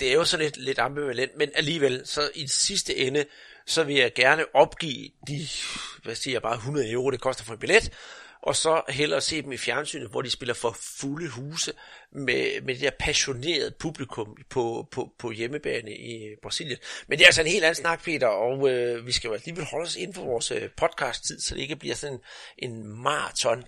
[0.00, 3.24] det er jo sådan lidt, lidt ambivalent, men alligevel, så i sidste ende,
[3.72, 5.48] så vil jeg gerne opgive de,
[6.02, 7.90] hvad siger jeg, bare 100 euro, det koster for en billet,
[8.42, 11.72] og så hellere se dem i fjernsynet, hvor de spiller for fulde huse
[12.12, 16.78] med, med det der passionerede publikum på, på, på hjemmebane i Brasilien.
[17.06, 19.64] Men det er altså en helt anden snak, Peter, og øh, vi skal jo alligevel
[19.64, 22.18] holde os inden for vores øh, podcast-tid, så det ikke bliver sådan
[22.58, 23.64] en, en maraton.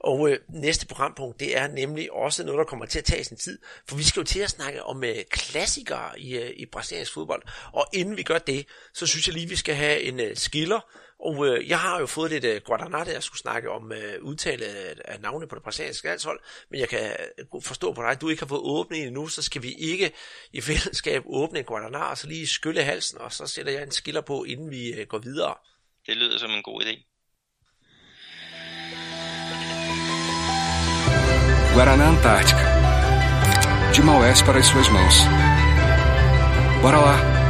[0.00, 3.36] Og øh, næste programpunkt, det er nemlig også noget, der kommer til at tage sin
[3.36, 7.14] tid, for vi skal jo til at snakke om øh, klassikere i, øh, i brasiliansk
[7.14, 7.42] fodbold.
[7.72, 10.80] Og inden vi gør det, så synes jeg lige, vi skal have en øh, skiller,
[11.24, 14.22] og øh, jeg har jo fået lidt øh, Guadana, der jeg skulle snakke om øh,
[14.22, 14.64] udtale
[15.04, 18.28] af navne på det brasilianske landshold, men jeg kan øh, forstå på dig, at du
[18.28, 20.12] ikke har fået åbnet en endnu, så skal vi ikke
[20.52, 23.90] i fællesskab åbne en Guadana, og så lige skylle halsen, og så sætter jeg en
[23.90, 25.54] skiller på, inden vi øh, går videre.
[26.06, 27.10] Det lyder som en god idé.
[31.74, 32.66] Guaraná Antártica.
[33.94, 35.16] De Maués para as suas mãos.
[36.82, 37.43] Bora lá!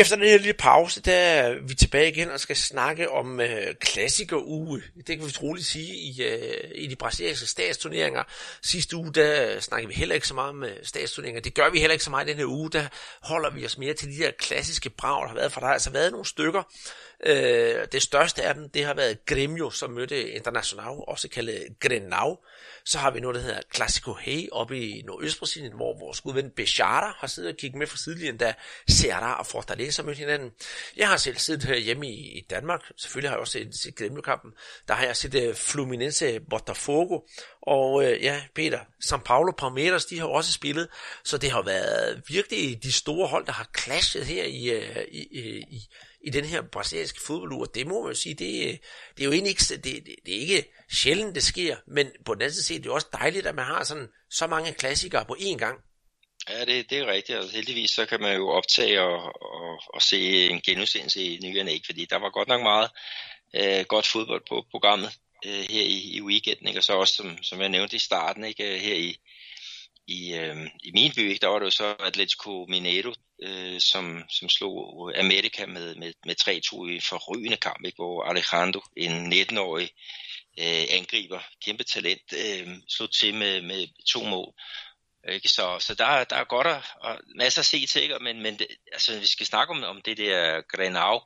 [0.00, 3.74] Efter den her lille pause, der er vi tilbage igen og skal snakke om øh,
[3.80, 4.82] klassikeruge.
[5.06, 8.22] Det kan vi troligt sige i, øh, i de brasilianske statsturneringer.
[8.62, 11.40] Sidste uge, der snakkede vi heller ikke så meget om øh, statsturneringer.
[11.40, 12.70] Det gør vi heller ikke så meget den her uge.
[12.70, 12.86] Der
[13.22, 15.52] holder vi os mere til de der klassiske brag, der har været.
[15.52, 16.62] For der har altså været nogle stykker.
[17.26, 22.36] Øh, det største af dem, det har været Gremio, som mødte International, også kaldet Grenau.
[22.88, 26.52] Så har vi noget, der hedder Classico Hey oppe i Nordøstbrasilien, hvor vores gode ven
[27.16, 28.54] har siddet og kigget med fra sidelinjen, da
[28.88, 30.50] Serra og Fortaleza mødte hinanden.
[30.96, 32.80] Jeg har selv siddet her hjemme i, i Danmark.
[32.96, 34.52] Selvfølgelig har jeg også set, set Gremio-kampen.
[34.88, 37.20] Der har jeg set uh, Fluminense Botafogo.
[37.62, 40.88] Og uh, ja, Peter, São Paulo Palmeiras, de har også spillet.
[41.24, 45.28] Så det har været virkelig de store hold, der har clashet her i, uh, i,
[45.30, 45.88] i, i
[46.26, 47.64] i den her brasilianske fodboldur.
[47.64, 48.76] det må man jo sige, det, øh,
[49.16, 52.34] det er jo egentlig ikke, det, det, det er ikke sjældent, det sker, men på
[52.34, 55.24] den anden side det er det også dejligt, at man har sådan så mange klassikere
[55.24, 55.78] på én gang.
[56.48, 57.38] Ja, det, det er rigtigt.
[57.38, 61.72] Altså, heldigvis så kan man jo optage og, og, og se en genudsendelse i nyerne
[61.72, 62.90] ikke, fordi der var godt nok meget
[63.54, 65.10] øh, godt fodbold på programmet
[65.46, 66.80] øh, her i, i weekenden, ikke?
[66.80, 68.74] og så også, som, som jeg nævnte i starten, ikke?
[68.74, 69.16] Øh, her i,
[70.08, 74.48] i, øh, i min by, der var det jo så Atletico Mineiro, øh, som, som
[74.48, 77.96] slog Amerika med, med, med 3-2 i en forrygende kamp, ikke?
[77.96, 79.90] hvor Alejandro, en 19-årig
[80.58, 84.52] øh, angriber, kæmpe talent, øh, slog til med, med to mål.
[85.28, 85.48] Ikke?
[85.48, 88.18] Så, så der, der er godt at, og masser at se til, ikke?
[88.20, 91.20] men, men det, altså, vi skal snakke om, om det der Grenau,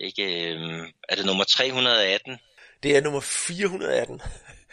[0.00, 0.52] ikke?
[0.52, 2.38] Øh, er det nummer 318?
[2.82, 4.20] Det er nummer 418.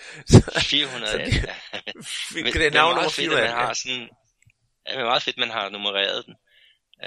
[0.69, 1.55] 418, ja.
[2.43, 3.55] Men, det er navn nummer 418.
[3.55, 4.09] Man har sådan,
[4.87, 6.35] ja, det er meget fedt, man har nummereret den.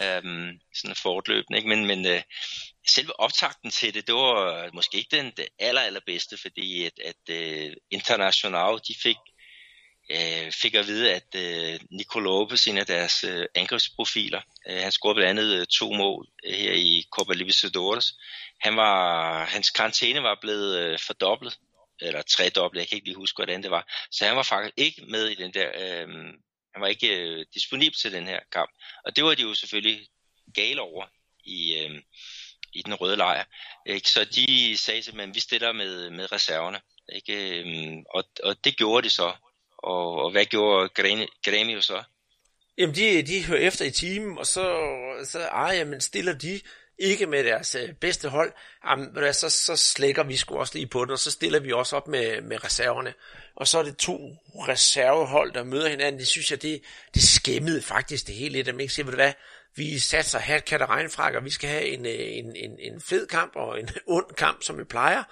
[0.03, 1.69] Um, sådan fortløbende, ikke?
[1.69, 2.23] Men, men uh,
[2.89, 7.23] selve optakten til det, det var måske ikke den det aller, allerbedste, fordi at, at
[7.31, 9.17] uh, International, de fik,
[10.15, 14.93] uh, fik at vide, at uh, Nico Lopez, en af deres uh, angrebsprofiler, uh, han
[14.93, 18.13] scorede blandt andet uh, to mål uh, her i Copa Libertadores.
[18.61, 21.59] Han var, hans karantæne var blevet uh, fordoblet
[22.03, 24.07] eller tredoble, jeg kan ikke lige huske, hvordan det var.
[24.11, 26.09] Så han var faktisk ikke med i den der, øh,
[26.73, 28.71] han var ikke øh, disponibel til den her kamp.
[29.05, 30.07] Og det var de jo selvfølgelig
[30.55, 31.07] gale over
[31.45, 32.03] i, øh,
[32.73, 33.45] i den røde lejr.
[33.87, 34.09] Ikke?
[34.09, 36.81] Så de sagde simpelthen, at vi stiller med, med reserverne.
[37.13, 37.61] Ikke?
[37.61, 39.33] Øhm, og, og det gjorde de så.
[39.79, 40.91] Og, og hvad gjorde
[41.49, 42.03] Grêmio så?
[42.79, 44.65] Jamen, de, de hører efter i timen, og så,
[45.25, 46.61] så ej, jamen, stiller de
[47.03, 48.53] ikke med deres øh, bedste hold,
[48.87, 51.97] jamen, så, så slækker vi sgu også lige på den, og så stiller vi også
[51.97, 53.15] op med, med reserverne.
[53.57, 54.37] Og så er det to
[54.69, 56.19] reservehold, der møder hinanden.
[56.19, 56.83] Det synes jeg, det,
[57.15, 58.69] det skæmmede faktisk det hele lidt.
[58.69, 59.33] At man ikke siger, ved du hvad,
[59.77, 63.01] vi satser hat, kat og regnfrak, og vi skal have en, øh, en, en, en
[63.01, 65.23] fed kamp og en ond kamp, som vi plejer.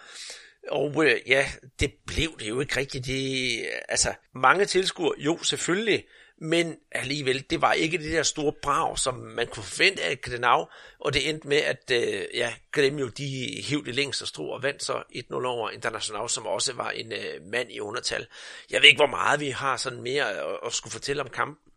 [0.69, 1.47] Og øh, ja,
[1.81, 3.07] det blev det jo ikke rigtigt.
[3.07, 6.05] Det, altså, mange tilskuere, jo selvfølgelig,
[6.41, 10.69] men alligevel, det var ikke det der store brag, som man kunne forvente af Grenau,
[10.99, 14.63] og det endte med, at øh, ja, Gremio, de hævde det længst og stro og
[14.63, 18.27] vandt så 1-0 over International, som også var en øh, mand i undertal.
[18.71, 21.73] Jeg ved ikke, hvor meget vi har sådan mere at, at skulle fortælle om kampen.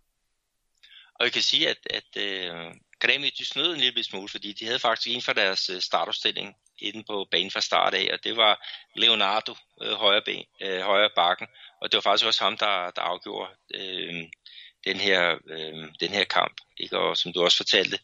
[1.16, 2.74] Og jeg kan sige, at, at øh,
[3.04, 6.56] Gremio, de snød en lille smule, fordi de havde faktisk en for deres øh, startopstilling
[6.80, 11.10] inde på banen fra start af, og det var Leonardo øh, højre, ben, øh, højre
[11.16, 11.48] bakken,
[11.82, 14.24] og det var faktisk også ham, der, der afgjorde øh,
[14.86, 16.98] den, her, øh, den her kamp, ikke?
[16.98, 18.00] og som du også fortalte,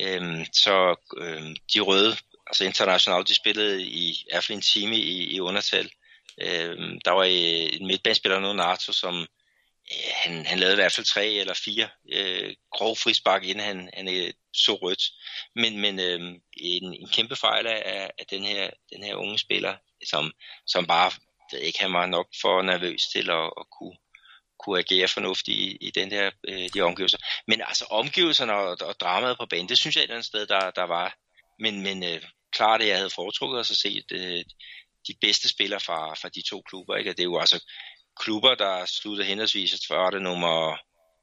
[0.00, 4.96] øh, så øh, de røde, altså internationalt, de spillede i, i hvert fald en time
[4.96, 5.90] i, i undertal.
[6.40, 9.26] Øh, der var øh, en midtbanespiller, Leonardo, som
[10.14, 14.08] han, han lavede i hvert fald tre eller fire øh, grov frispark, inden han, han
[14.08, 15.02] øh, så rødt.
[15.54, 16.20] Men, men øh,
[16.56, 19.76] en, en kæmpe fejl af, af den, her, den her unge spiller,
[20.06, 20.32] som,
[20.66, 21.12] som bare
[21.52, 23.96] ved ikke, han var nok for nervøs til at, at kunne,
[24.64, 27.18] kunne agere fornuftigt i, i den der, øh, de omgivelser.
[27.46, 30.46] Men altså omgivelserne og, og dramaet på banen, det synes jeg et eller andet sted,
[30.46, 31.16] der, der var.
[31.58, 32.22] Men, men øh,
[32.52, 34.44] klart, at jeg havde foretrukket at se øh,
[35.06, 36.96] de bedste spillere fra, fra de to klubber.
[36.96, 37.10] Ikke?
[37.10, 37.64] Og det er jo altså
[38.20, 40.78] klubber, der sluttede henholdsvis, for var det nummer,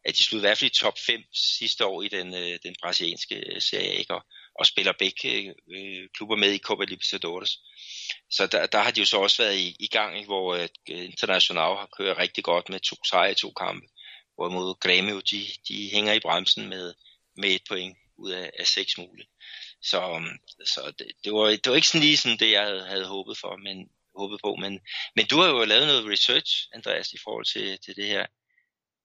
[0.06, 2.76] at de sluttede i hvert fald i top 5 sidste år i den, øh, den
[2.82, 4.14] brasilianske øh, serie, ikke?
[4.14, 4.26] Og,
[4.60, 7.52] og spiller begge øh, klubber med i Copa Libertadores.
[8.32, 10.28] Så der, der har de jo så også været i, i gang, ikke?
[10.28, 13.88] hvor øh, International har kørt rigtig godt med to sejre i to kampe,
[14.36, 16.94] hvorimod Grêmio, de, de hænger i bremsen med,
[17.38, 19.28] med et point ud af, af seks mulige.
[19.82, 22.86] Så, øhm, så det, det, var, det var ikke sådan lige sådan det, jeg havde,
[22.86, 24.56] havde håbet for, men, håbet på.
[24.56, 24.80] Men,
[25.16, 28.26] men du har jo lavet noget research, Andreas, i forhold til, til det her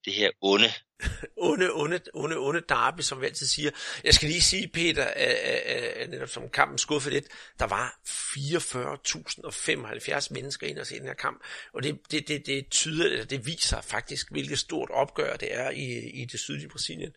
[0.05, 0.73] det her onde.
[1.37, 3.71] onde, onde, onde, onde derby, som vi altid siger.
[4.05, 7.27] Jeg skal lige sige, Peter, at, netop som kampen skuffede lidt,
[7.59, 11.43] der var 44.075 mennesker ind og se den her kamp,
[11.75, 16.11] og det, det, det, det tyder, det viser faktisk, hvilket stort opgør det er i,
[16.11, 17.13] i det sydlige Brasilien.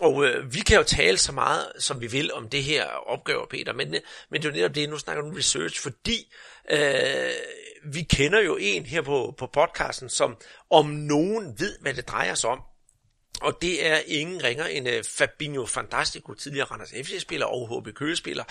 [0.00, 3.46] Og øh, vi kan jo tale så meget, som vi vil om det her opgave,
[3.50, 6.32] Peter, men, øh, men det er jo netop det, nu snakker du om research, fordi
[6.70, 7.30] øh,
[7.84, 10.36] vi kender jo en her på, på podcasten, som
[10.70, 12.60] om nogen ved, hvad det drejer sig om.
[13.42, 18.44] Og det er ingen ringer end uh, Fabinho Fantastico, tidligere Randers FC-spiller og HB Køge-spiller.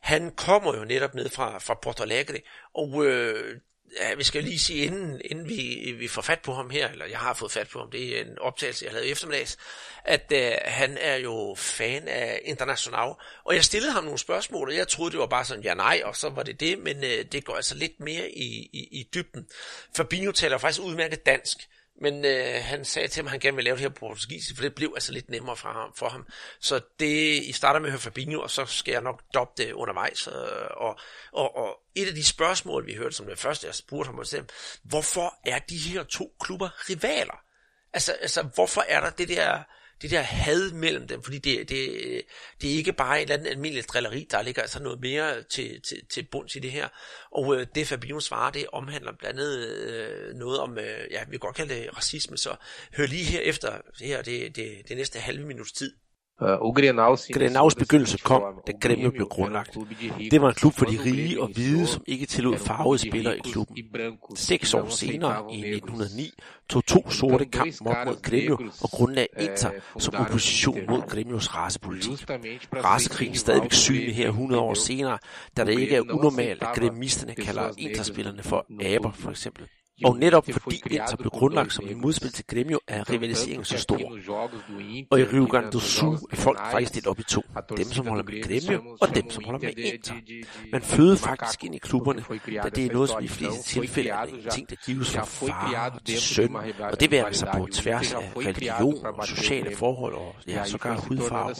[0.00, 2.40] Han kommer jo netop ned fra, fra Porto Alegre,
[2.74, 3.60] og øh,
[4.00, 7.06] ja, vi skal lige sige, inden, inden vi, vi får fat på ham her, eller
[7.06, 9.58] jeg har fået fat på ham, det er en optagelse, jeg lavede i eftermiddags,
[10.04, 14.76] at uh, han er jo fan af International, og jeg stillede ham nogle spørgsmål, og
[14.76, 17.24] jeg troede, det var bare sådan ja nej, og så var det det, men uh,
[17.32, 19.46] det går altså lidt mere i, i, i dybden.
[19.96, 21.68] Fabinho taler faktisk udmærket dansk,
[22.00, 24.56] men øh, han sagde til mig, at han gerne ville lave det her på portugisisk,
[24.56, 25.94] for det blev altså lidt nemmere for ham.
[25.96, 26.26] For ham.
[26.60, 29.72] Så det, I starter med at høre Fabinho, og så skal jeg nok doppe det
[29.72, 30.26] undervejs.
[30.26, 30.32] Øh,
[30.70, 30.98] og,
[31.32, 34.44] og, og et af de spørgsmål, vi hørte som det første, jeg spurgte ham, var,
[34.82, 37.40] hvorfor er de her to klubber rivaler?
[37.92, 39.62] Altså, altså hvorfor er der det der
[40.02, 42.22] det der had mellem dem, fordi det, det,
[42.62, 45.82] det er ikke bare en eller anden almindelig drilleri, der ligger altså noget mere til,
[45.82, 46.88] til, til bunds i det her.
[47.30, 51.30] Og øh, det Fabio svarer, det omhandler blandt andet øh, noget om, øh, ja, vi
[51.30, 52.56] kan godt kalde det racisme, så
[52.96, 55.96] hør lige her efter det her, det, det, det næste halve minuts tid.
[56.42, 59.78] Uh, Grenaus begyndelse kom, da Grêmio blev grundlagt.
[60.30, 63.40] Det var en klub for de rige og hvide, som ikke tillod farvede spillere i
[63.44, 63.76] klubben.
[64.34, 66.32] Seks år senere, i 1909,
[66.68, 72.30] tog to sorte kamp op mod Grêmio og grundlagde Inter som opposition mod Grêmios racepolitik.
[72.84, 75.18] Racekrigen er stadigvæk synlig her 100 år senere,
[75.56, 79.66] da det ikke er unormalt, at gremisterne kalder Interspillerne for aber, for eksempel.
[80.04, 83.98] Og netop fordi Inter blev grundlagt som en modspil til Grêmio, er rivaliseringen så stor.
[85.10, 87.42] Og i Rio Grande do Sul er folk faktisk delt op i to.
[87.76, 90.14] Dem, som holder med Grêmio, og dem, som holder med Inter.
[90.72, 92.24] Man føder faktisk ind i klubberne,
[92.62, 96.00] da det er noget, som i fleste tilfælde er en ting, der gives fra far
[96.04, 96.56] til søn.
[96.80, 101.54] Og det vil altså på tværs af religion og sociale forhold og ja, sågar hudfarve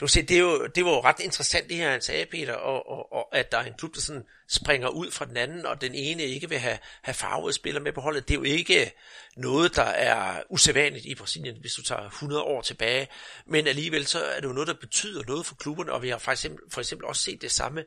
[0.00, 2.54] du ser, det, er jo, det var jo ret interessant det her, han sagde, Peter,
[2.54, 5.66] og, og, og at der er en klub, der sådan springer ud fra den anden,
[5.66, 8.28] og den ene ikke vil have, have farvede spillere med på holdet.
[8.28, 8.92] Det er jo ikke
[9.36, 13.08] noget, der er usædvanligt i Brasilien, hvis du tager 100 år tilbage,
[13.46, 16.18] men alligevel så er det jo noget, der betyder noget for klubberne, og vi har
[16.18, 17.84] for eksempel, for eksempel også set det samme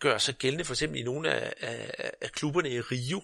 [0.00, 3.22] gøre sig gældende for eksempel i nogle af, af, af klubberne i Rio,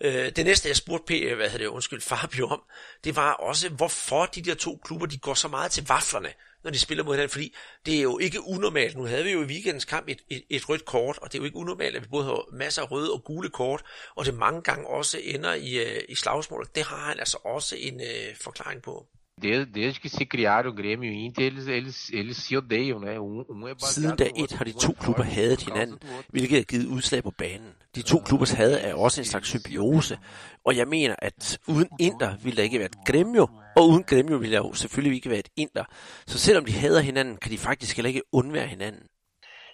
[0.00, 2.62] Øh, det næste, jeg spurgte P, hvad hedder det, undskyld, Fabio om,
[3.04, 6.32] det var også, hvorfor de der to klubber, de går så meget til vaflerne,
[6.64, 7.54] når de spiller mod hinanden, fordi
[7.86, 8.96] det er jo ikke unormalt.
[8.96, 11.42] Nu havde vi jo i weekendens kamp et, et, et rødt kort, og det er
[11.42, 13.82] jo ikke unormalt, at vi både har masser af røde og gule kort,
[14.16, 16.66] og det mange gange også ender i, øh, i slagsmål.
[16.74, 19.06] Det har han altså også en øh, forklaring på.
[19.42, 23.00] Desde, desde que se criaram o Grêmio e o Inter, eles, eles, eles se odeiam,
[23.00, 23.18] né?
[23.18, 26.86] Um, um er Siden dag et har de to klubber hadet hinanden, hvilket er givet
[26.86, 27.72] udslag på banen.
[27.94, 30.18] De to klubbers had er også en slags symbiose,
[30.64, 34.36] og jeg mener, at uden Inter ville der ikke være et Grêmio, og uden Grêmio
[34.36, 35.84] ville der jo selvfølgelig ikke være et Inter.
[36.26, 39.02] Så selvom de hader hinanden, kan de faktisk heller ikke undvære hinanden.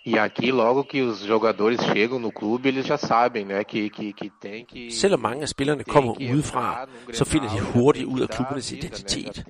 [0.09, 4.13] E aqui, logo que os jogadores chegam no clube, eles já sabem, né, que, que,
[4.13, 4.91] que tem que...
[4.91, 9.45] Selvom mange af spillerne kommer udefra, så finder de hurtigt ud af klubbernes identitet,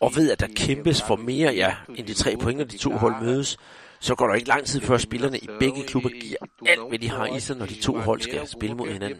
[0.00, 2.90] og ved, at der kæmpes for mere, ja, end de tre point, når de to
[2.90, 3.58] hold mødes,
[4.04, 6.36] så går der ikke lang tid før spillerne i begge klubber giver
[6.66, 9.18] alt, hvad de har i sig, når de to hold skal spille mod hinanden.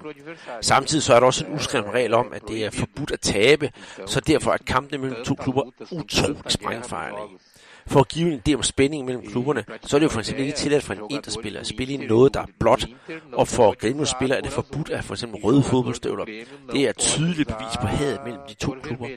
[0.60, 3.70] Samtidig så er der også en uskreven regel om, at det er forbudt at tabe,
[4.06, 7.38] så derfor er kampene mellem to klubber utroligt sprængfarlige.
[7.86, 10.44] For at give en idé om spænding mellem klubberne, så er det jo for eksempel
[10.44, 12.86] ikke tilladt for en interspiller at spille i noget, der er blåt,
[13.32, 16.24] og for Grêmio spiller er det forbudt at for eksempel røde fodboldstøvler.
[16.72, 19.08] Det er et tydeligt bevis på hadet mellem de to klubber.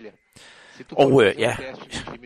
[0.92, 1.56] Og øh, ja,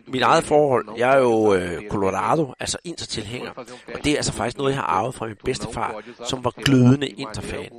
[0.07, 3.51] mit eget forhold, jeg er jo øh, Colorado, altså intertilhænger,
[3.95, 7.07] og det er altså faktisk noget, jeg har arvet fra min bedstefar, som var glødende
[7.07, 7.69] interfan.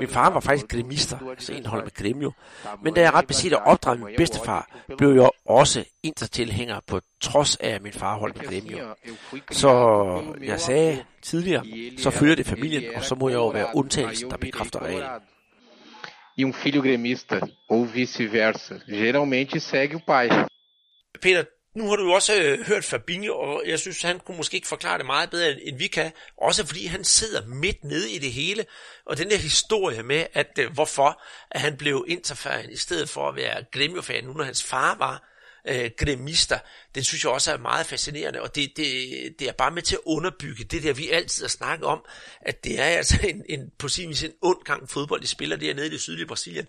[0.00, 2.32] Min far var faktisk grimister, altså indholdet med Gremio,
[2.82, 7.56] men da jeg ret besidder at opdrage min bedstefar, blev jeg også intertilhænger på trods
[7.56, 8.78] af min far holdt med Gremio.
[9.50, 11.64] Så jeg sagde tidligere,
[11.98, 15.02] så følger det familien, og så må jeg jo være undtagelsen, der bekræfter reglen
[16.40, 18.80] e um filho gremista, ou vice-versa.
[18.88, 20.28] Geralmente segue o pai.
[21.20, 24.54] Peter, nu har du jo også øh, hørt Fabinho, og jeg synes, han kunne måske
[24.54, 26.12] ikke forklare det meget bedre, end vi kan.
[26.38, 28.64] Også fordi han sidder midt nede i det hele.
[29.06, 33.28] Og den der historie med, at øh, hvorfor at han blev interfan i stedet for
[33.28, 35.29] at være Gremio-fan, nu når hans far var,
[35.68, 36.58] øh, gremister,
[36.94, 38.86] den synes jeg også er meget fascinerende, og det, det,
[39.38, 42.04] det er bare med til at underbygge det der, vi altid har snakket om,
[42.40, 45.56] at det er altså en, en på sin vis en ond gang fodbold, de spiller
[45.56, 46.66] dernede i det sydlige Brasilien.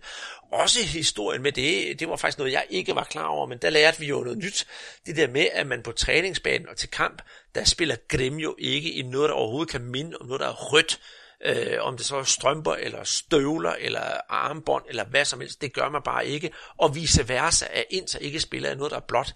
[0.51, 3.69] Også historien med det, det var faktisk noget, jeg ikke var klar over, men der
[3.69, 4.67] lærte vi jo noget nyt.
[5.05, 7.21] Det der med, at man på træningsbanen og til kamp,
[7.55, 10.99] der spiller Gremio ikke i noget, der overhovedet kan minde om noget, der er rødt,
[11.45, 15.73] øh, om det så er strømper, eller støvler, eller armbånd, eller hvad som helst, det
[15.73, 16.51] gør man bare ikke.
[16.77, 19.33] Og vice versa, at Inter ikke spiller af noget, der er blot.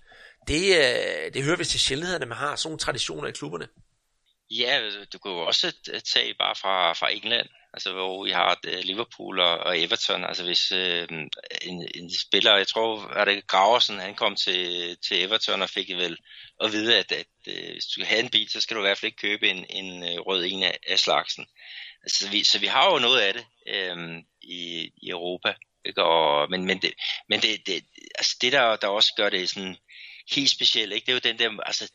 [0.47, 3.67] Det, øh, det hører vi til sjældenhederne, man har sådan nogle traditioner i klubberne.
[4.51, 5.73] Ja, du kan jo også
[6.13, 10.23] tage bare fra, fra England, altså hvor vi har øh, Liverpool og, og Everton.
[10.25, 11.07] Altså hvis øh,
[11.61, 15.89] en, en spiller, jeg tror, er det Graversen, han kom til, til Everton og fik
[15.89, 16.17] vel
[16.61, 18.87] at vide, at, at, øh, hvis du skal have en bil, så skal du i
[18.87, 21.45] hvert fald ikke købe en, en øh, rød en af, af slagsen.
[22.07, 25.53] Så, vi, så vi har jo noget af det øh, i, i Europa.
[25.85, 26.03] Ikke?
[26.03, 26.93] Og, men men, det,
[27.29, 29.77] men det, det, altså det der, der også gør det sådan
[30.31, 31.05] helt specielt, ikke?
[31.05, 31.91] det er jo den der, altså,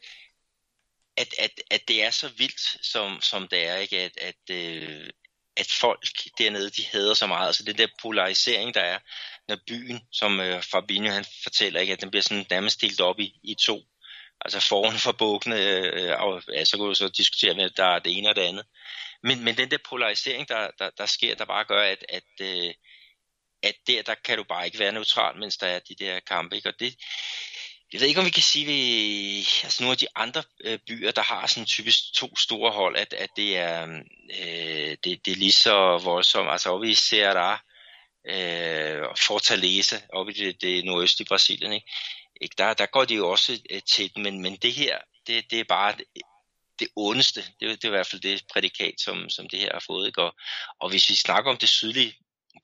[1.16, 3.98] at, at, at det er så vildt, som, som det er, ikke?
[3.98, 5.10] At, at, øh,
[5.56, 6.06] at folk
[6.38, 7.46] dernede, de hader så meget.
[7.46, 8.98] Altså den der polarisering, der er,
[9.48, 11.92] når byen, som øh, Fabinho han fortæller, ikke?
[11.92, 13.82] at den bliver sådan nærmest delt op i, i to.
[14.44, 17.98] Altså foran for bukkene, øh, og, ja, så kan du så diskutere, med, der er
[17.98, 18.64] det ene og det andet.
[19.22, 22.74] Men, men den der polarisering, der, der, der sker, der bare gør, at, at, øh,
[23.62, 26.56] at der, der kan du bare ikke være neutral, mens der er de der kampe.
[26.56, 26.68] Ikke?
[26.68, 26.94] Og det,
[27.92, 31.10] jeg ved ikke, om vi kan sige, at altså nogle af de andre øh, byer,
[31.10, 34.02] der har sådan typisk to store hold, at, at det, er,
[34.40, 36.50] øh, det, det er lige så voldsomt.
[36.50, 37.58] Altså oppe i Ceará,
[38.28, 41.90] øh, Fortaleza, oppe i det, det nordøstlige Brasilien, ikke?
[42.40, 42.54] Ikke?
[42.58, 45.64] Der, der går de jo også øh, til men, men det her, det, det er
[45.64, 45.94] bare
[46.78, 47.40] det ondeste.
[47.40, 50.06] Det, det er i hvert fald det prædikat, som, som det her har fået.
[50.06, 50.22] Ikke?
[50.22, 50.34] Og,
[50.80, 52.14] og hvis vi snakker om det sydlige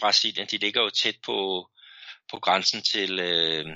[0.00, 1.68] Brasilien, de ligger jo tæt på,
[2.30, 3.66] på grænsen til, øh,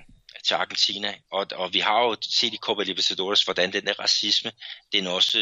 [0.46, 4.52] til Argentina, og, og vi har jo set i Copa Libertadores, hvordan den der racisme,
[4.92, 5.38] den også,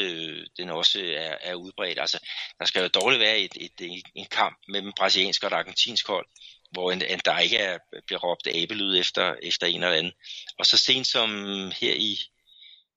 [0.57, 1.99] den også er, er udbredt.
[2.01, 2.19] Altså,
[2.59, 6.27] der skal jo dårligt være et, et, et, en kamp mellem brasiliansk og argentinsk hold,
[6.71, 10.13] hvor en, en, der ikke er, bliver råbt abelyd efter, efter en eller anden.
[10.59, 11.31] Og så sent som
[11.81, 12.21] her i,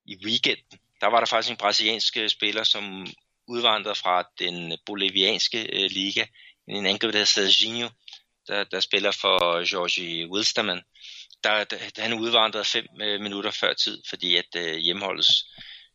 [0.05, 3.07] i weekenden, der var der faktisk en brasiliansk øh, spiller, som
[3.47, 6.25] udvandrede fra den bolivianske øh, liga,
[6.67, 7.89] en angriber, der hedder Serginho,
[8.47, 10.81] der, der spiller for Georgie Wilstermann.
[11.43, 15.45] Der, der, han udvandrede fem øh, minutter før tid, fordi at øh, hjemmeholdets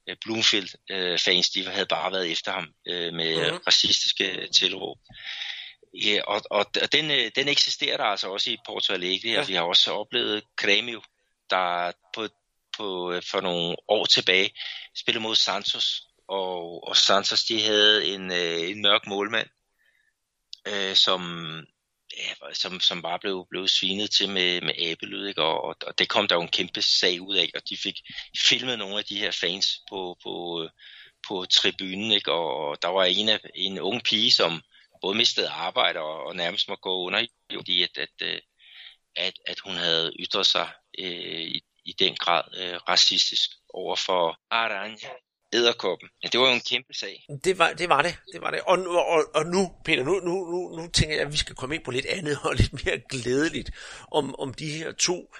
[0.08, 3.62] øh, Bloomfield-fans, øh, de havde bare været efter ham øh, med mm-hmm.
[3.66, 4.98] racistiske tilråb.
[6.04, 9.40] Ja, og, og, og den, øh, den eksisterer der altså også i Porto Alegre, ja.
[9.40, 11.00] og vi har også oplevet Grêmio,
[11.50, 12.28] der på,
[12.76, 14.50] på, øh, for nogle år tilbage
[14.96, 19.48] spillede mod Santos, og, og Santos de havde en, øh, en mørk målmand,
[20.68, 21.20] øh, som,
[22.16, 25.42] ja, som, som bare blev, blev svinet til med, med abelyd, ikke?
[25.42, 28.00] Og, og, og det kom der jo en kæmpe sag ud af, og de fik
[28.38, 30.68] filmet nogle af de her fans på, på,
[31.28, 32.32] på tribunen, ikke?
[32.32, 34.62] Og, og der var en, af, en ung pige, som
[35.06, 38.40] både mistede arbejde og, og nærmest må gå under, fordi at, at, øh,
[39.16, 44.38] at, at hun havde ytret sig øh, i, i den grad øh, racistisk over for
[44.50, 45.08] Aranja,
[45.52, 46.08] æderkoppen.
[46.22, 47.24] Ja, det var jo en kæmpe sag.
[47.44, 47.88] Det var det.
[47.88, 48.14] Var det.
[48.32, 48.60] det, var det.
[48.60, 48.78] Og,
[49.14, 51.84] og, og nu, Peter, nu, nu, nu, nu tænker jeg, at vi skal komme ind
[51.84, 53.70] på lidt andet og lidt mere glædeligt
[54.12, 55.34] om, om de her to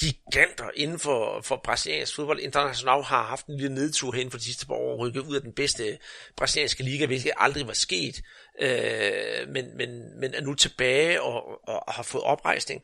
[0.00, 2.40] giganter inden for, for brasiliansk fodbold.
[2.40, 5.42] International har haft en lille nedtur hen for de sidste par år, rykket ud af
[5.42, 5.98] den bedste
[6.36, 8.22] brasilianske liga, hvilket aldrig var sket,
[8.60, 12.82] øh, men, men, men er nu tilbage og, og, og har fået oprejsning.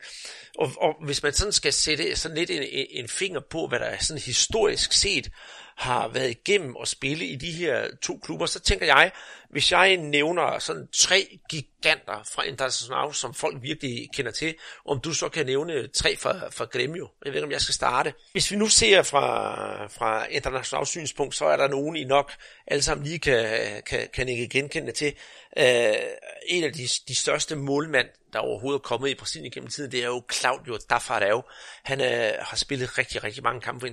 [0.57, 3.85] Og, og hvis man sådan skal sætte sådan lidt en, en finger på, hvad der
[3.85, 5.29] er sådan historisk set
[5.77, 9.11] har været igennem at spille i de her to klubber, så tænker jeg,
[9.49, 14.55] hvis jeg nævner sådan tre giganter fra International, som folk virkelig kender til,
[14.85, 17.09] om du så kan nævne tre fra, fra Gremio.
[17.25, 18.13] Jeg ved ikke, om jeg skal starte.
[18.31, 22.33] Hvis vi nu ser fra, fra International synspunkt, så er der nogen, I nok
[22.67, 23.47] alle sammen lige kan,
[23.85, 25.13] kan, kan ikke genkende til.
[25.59, 25.63] Uh,
[26.47, 30.03] en af de, de største målmænd, der overhovedet er kommet i Brasilien gennem tiden, det
[30.03, 31.41] er jo Claudio Tafarel.
[31.83, 33.87] Han øh, har spillet rigtig, rigtig mange kampe for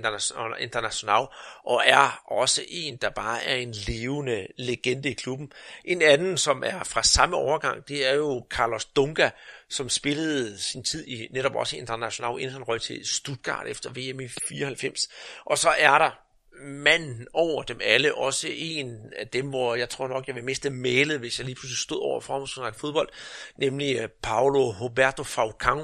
[0.59, 1.27] International,
[1.63, 5.51] og er også en, der bare er en levende legende i klubben.
[5.85, 9.29] En anden, som er fra samme overgang, det er jo Carlos Dunga,
[9.69, 13.89] som spillede sin tid i netop også i International, inden han røg til Stuttgart efter
[13.89, 15.07] VM i 94.
[15.45, 16.24] Og så er der
[16.61, 20.69] manden over dem alle, også en af dem, hvor jeg tror nok, jeg vil miste
[20.69, 23.09] mælet, hvis jeg lige pludselig stod over for ham fodbold,
[23.57, 25.79] nemlig øh, Paolo Roberto Falcão,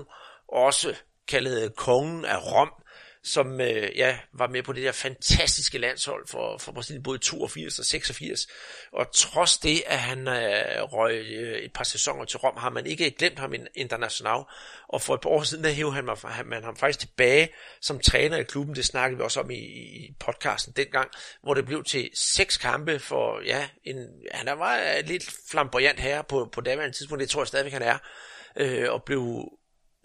[0.48, 0.96] også
[1.28, 2.72] kaldet øh, kongen af Rom,
[3.24, 7.80] som øh, ja, var med på det der fantastiske landshold for, for Brasilien både 82
[7.80, 8.48] og 86.
[8.94, 12.86] Og trods det, at han øh, røg øh, et par sæsoner til Rom, har man
[12.86, 14.44] ikke glemt ham international.
[14.88, 17.50] Og for et par år siden, der hævde han, han, man ham faktisk tilbage
[17.82, 18.76] som træner i klubben.
[18.76, 21.10] Det snakkede vi også om i, i podcasten dengang,
[21.44, 23.98] hvor det blev til seks kampe for, ja, en,
[24.32, 27.22] han var lidt flamboyant her på, på daværende tidspunkt.
[27.22, 27.98] Det tror jeg stadigvæk, han er.
[28.56, 29.52] Øh, og blev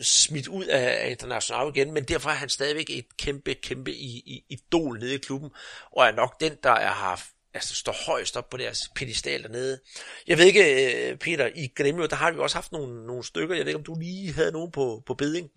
[0.01, 4.44] smidt ud af International igen, men derfor er han stadigvæk et kæmpe, kæmpe i, i,
[4.49, 5.51] idol nede i klubben,
[5.92, 7.26] og er nok den, der er haft
[7.57, 9.80] altså står højst op på deres pedestal dernede.
[10.26, 13.55] Jeg ved ikke, øh, Peter, i Gremio, der har vi også haft nogle, nogle stykker.
[13.55, 15.51] Jeg ved ikke, om du lige havde nogen på, på beding?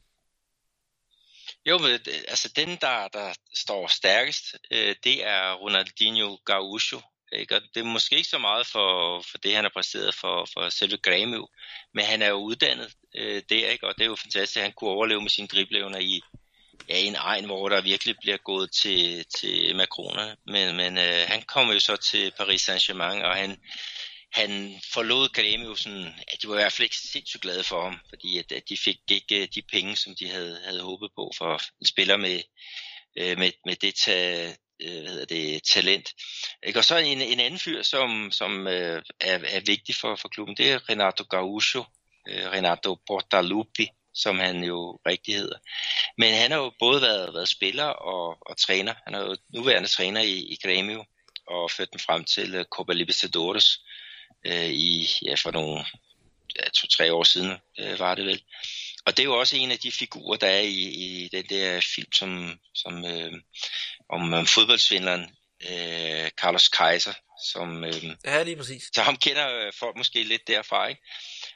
[1.65, 7.55] Jo, men øh, altså den, der, der står stærkest, øh, det er Ronaldinho Gaúcho, ikke?
[7.55, 10.69] Og det er måske ikke så meget for, for det, han har præsteret for, for
[10.69, 11.41] selve Græmø,
[11.93, 13.87] men han er jo uddannet øh, der, ikke?
[13.87, 16.21] og det er jo fantastisk, at han kunne overleve med sine driblevner i,
[16.89, 20.35] ja, en egen, hvor der virkelig bliver gået til, til makronerne.
[20.45, 23.57] Men, men øh, han kom jo så til Paris Saint-Germain, og han,
[24.31, 27.99] han forlod Græmø sådan, at de var i hvert fald ikke sindssygt glade for ham,
[28.09, 31.31] fordi at, at de fik ikke øh, de penge, som de havde, havde håbet på
[31.37, 32.41] for en spiller med,
[33.15, 33.95] øh, med, med det,
[34.81, 36.13] øh, hvad hedder det, talent.
[36.63, 36.79] Ikke?
[36.79, 40.57] Og så en, en anden fyr, som, som øh, er, er vigtig for, for klubben,
[40.57, 41.83] det er Renato Gaúcho,
[42.29, 45.57] øh, Renato Portaluppi, som han jo rigtig hedder.
[46.17, 48.93] Men han har jo både været, været spiller og, og træner.
[49.05, 51.05] Han er jo nuværende træner i, i Grêmio
[51.47, 53.81] og ført dem frem til uh, Copa Libertadores
[54.45, 55.85] øh, i, ja, for nogle
[56.55, 58.43] ja, to-tre år siden, øh, var det vel.
[59.05, 61.81] Og det er jo også en af de figurer, der er i, i den der
[61.95, 63.33] film, som, som øh,
[64.09, 65.25] om um, fodboldsvindleren
[65.69, 67.13] øh, Carlos Kaiser,
[67.51, 68.83] som øh, ja, lige præcis.
[68.93, 71.01] Så ham kender øh, folk måske lidt derfra, ikke?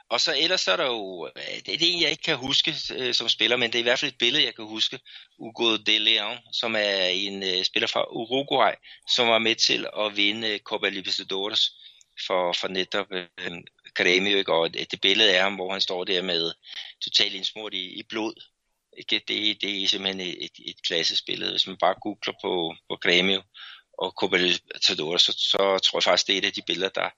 [0.10, 2.76] Og så ellers så er der jo, øh, det er det, jeg ikke kan huske
[2.96, 5.00] øh, som spiller, men det er i hvert fald et billede, jeg kan huske.
[5.40, 8.74] Hugo de Leon, som er en øh, spiller fra Uruguay,
[9.16, 11.72] som var med til at vinde Copa Libertadores
[12.28, 13.28] for, for netop øh,
[14.00, 14.54] Grêmio, ikke?
[14.54, 16.52] og det, det billede af ham, hvor han står der med
[17.04, 18.34] totalt indsmurt i, i blod.
[18.98, 19.26] Ikke?
[19.28, 21.52] Det, det er simpelthen et, et, et klassespillede.
[21.52, 23.42] Hvis man bare googler på, på Grêmio
[23.98, 27.10] og Copa Libertadores, så, så tror jeg faktisk, det er et af de billeder, der,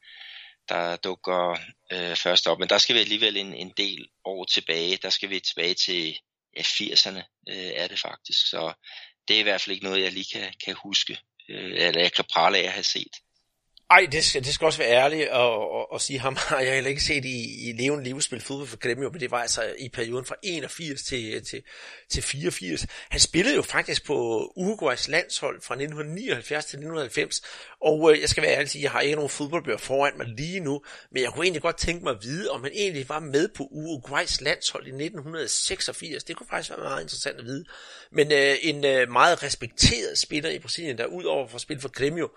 [0.69, 1.59] der dukker
[1.91, 2.59] øh, først op.
[2.59, 4.97] Men der skal vi alligevel en, en del år tilbage.
[4.97, 6.19] Der skal vi tilbage til
[6.57, 8.49] ja, 80'erne, øh, er det faktisk.
[8.49, 8.73] Så
[9.27, 11.19] det er i hvert fald ikke noget, jeg lige kan, kan huske,
[11.49, 13.15] øh, eller jeg kan prale af at have set.
[13.89, 16.73] Ej, det skal, det skal også være ærligt og, og, at sige, ham har jeg
[16.73, 19.89] heller ikke set i, i levende livspil fodbold for Gremio, men det var altså i
[19.89, 21.63] perioden fra 81 til, til,
[22.09, 22.85] til 84.
[23.09, 24.15] Han spillede jo faktisk på
[24.55, 27.41] Uruguays landshold fra 1979 til 1990,
[27.81, 30.59] og øh, jeg skal være ærlig sige, jeg har ikke nogen fodboldbøger foran mig lige
[30.59, 30.81] nu,
[31.11, 33.63] men jeg kunne egentlig godt tænke mig at vide, om han egentlig var med på
[33.63, 36.23] Uruguays landshold i 1986.
[36.23, 37.65] Det kunne faktisk være meget interessant at vide.
[38.11, 41.89] Men øh, en øh, meget respekteret spiller i Brasilien, der udover for at spille for
[41.89, 42.29] Gremio,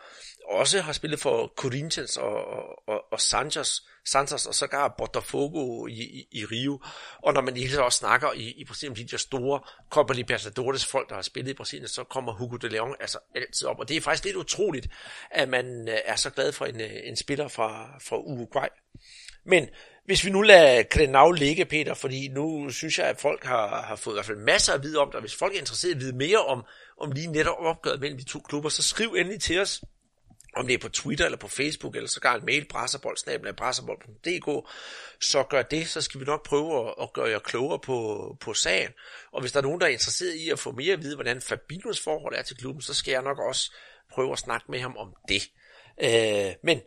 [0.49, 2.45] også har spillet for Corinthians og,
[2.89, 6.81] og, og Santos, Santos og sågar Botafogo i, i, i Rio.
[7.23, 10.87] Og når man lige også snakker i, i Brasilien om de der store Copa Libertadores
[10.87, 13.79] folk, der har spillet i Brasilien, så kommer Hugo de Leon altså altid op.
[13.79, 14.89] Og det er faktisk lidt utroligt,
[15.31, 18.69] at man øh, er så glad for en, øh, en spiller fra, fra Uruguay.
[19.45, 19.69] Men
[20.05, 23.97] hvis vi nu lader Grenau ligge, Peter, fordi nu synes jeg, at folk har, har
[23.97, 26.01] fået i hvert fald masser at vide om det, hvis folk er interesseret i at
[26.01, 26.65] vide mere om,
[27.01, 29.81] om lige netop opgøret mellem de to klubber, så skriv endelig til os
[30.57, 32.67] om det er på Twitter eller på Facebook, eller så en mail,
[33.57, 34.69] brasserbold.dk,
[35.21, 38.55] så gør det, så skal vi nok prøve at, at gøre jer klogere på, på
[38.55, 38.91] sagen.
[39.33, 41.41] Og hvis der er nogen, der er interesseret i at få mere at vide, hvordan
[41.41, 43.73] Fabinos forhold er til klubben, så skal jeg nok også
[44.13, 45.43] prøve at snakke med ham om det.
[46.03, 46.81] Øh, men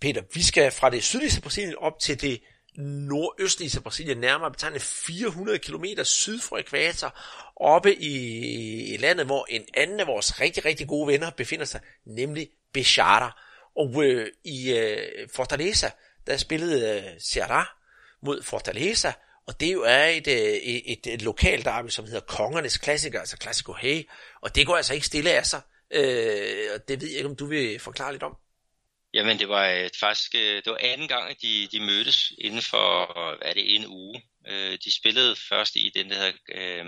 [0.00, 2.40] Peter, vi skal fra det sydligste Brasilien op til det
[2.76, 7.18] nordøstlige Brasilien, nærmere betegnet 400 km syd for ekvator,
[7.56, 12.50] oppe i landet, hvor en anden af vores rigtig, rigtig gode venner befinder sig, nemlig
[12.72, 13.40] Bechara.
[13.76, 15.90] Og øh, i øh, Fortaleza,
[16.26, 17.78] der spillede øh, Ceará
[18.22, 19.12] mod Fortaleza,
[19.46, 23.20] og det jo er et, øh, et, et, et lokalt derby, som hedder Kongernes Klassiker,
[23.20, 24.02] altså Classico Hey,
[24.42, 25.60] og det går altså ikke stille af sig.
[25.90, 28.36] Øh, og det ved jeg ikke, om du vil forklare lidt om.
[29.14, 32.62] Jamen, det var øh, faktisk øh, det var anden gang, at de, de mødtes inden
[32.62, 34.22] for, hvad er det, en uge.
[34.48, 36.86] Øh, de spillede først i den der øh,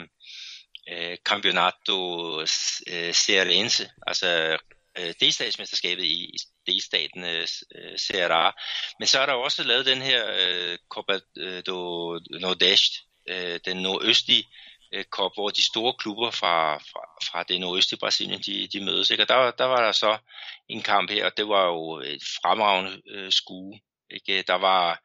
[0.89, 4.59] øh, Campeonato øh, Serense, altså
[4.99, 6.37] øh, delstatsmesterskabet i,
[6.67, 7.47] delstaten øh,
[8.01, 8.47] Ceará.
[8.47, 8.53] Øh,
[8.99, 11.19] Men så er der også lavet den her øh, Copa
[11.67, 14.45] do Nordeste, øh, den nordøstlige
[14.95, 19.11] øh, kop, hvor de store klubber fra, fra, fra det nordøstlige Brasilien, de, de mødes.
[19.11, 19.23] Ikke?
[19.23, 20.19] Og der, der var der så
[20.69, 23.81] en kamp her, og det var jo et fremragende øh, skue.
[24.11, 24.43] Ikke?
[24.43, 25.03] Der var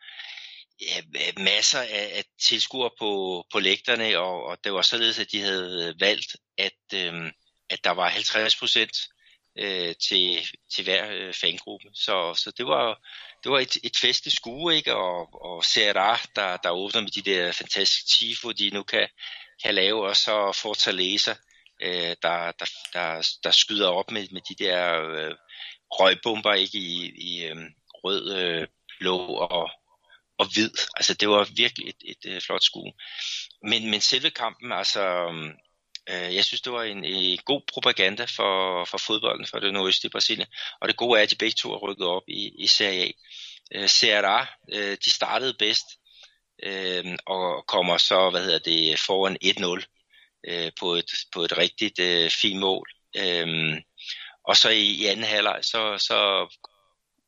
[0.82, 1.02] ja,
[1.38, 5.96] masser af, af tilskuere på, på lægterne, og, og det var således, at de havde
[6.00, 7.32] valgt, at, øh,
[7.70, 8.98] at der var 50 procent
[9.60, 11.88] øh, til, til hver øh, fangruppe.
[11.94, 13.00] Så, så det var,
[13.44, 14.96] det var et, et festligt skue, ikke?
[14.96, 19.08] Og, og CRA, der, der åbner med de der fantastiske tifo, de nu kan,
[19.64, 21.36] kan lave, og så Fortaleza,
[21.82, 25.36] øh, der, der, der, der skyder op med, med de der øh,
[25.92, 27.58] røgbomber ikke i, i øh,
[28.04, 28.68] rød, øh,
[29.00, 29.70] blå og,
[30.38, 30.72] og hvid.
[30.96, 32.94] Altså det var virkelig et, et, et flot skue.
[33.64, 35.54] Men, men selve kampen, altså Øh,
[36.10, 40.12] Øh, jeg synes, det var en, en god propaganda for, for fodbolden for det nordøstlige
[40.12, 40.48] Brasilien.
[40.82, 43.12] Og det gode er, at de begge to er rykket op i, i Serie A.
[43.76, 45.86] Øh, Serie A, øh, de startede bedst
[46.64, 49.86] øh, og kommer så, hvad hedder det, foran 1-0
[50.48, 52.90] øh, på, et, på et rigtigt øh, fint mål.
[53.18, 53.78] Øh,
[54.44, 56.48] og så i, i anden halvleg, så, så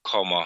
[0.04, 0.46] kommer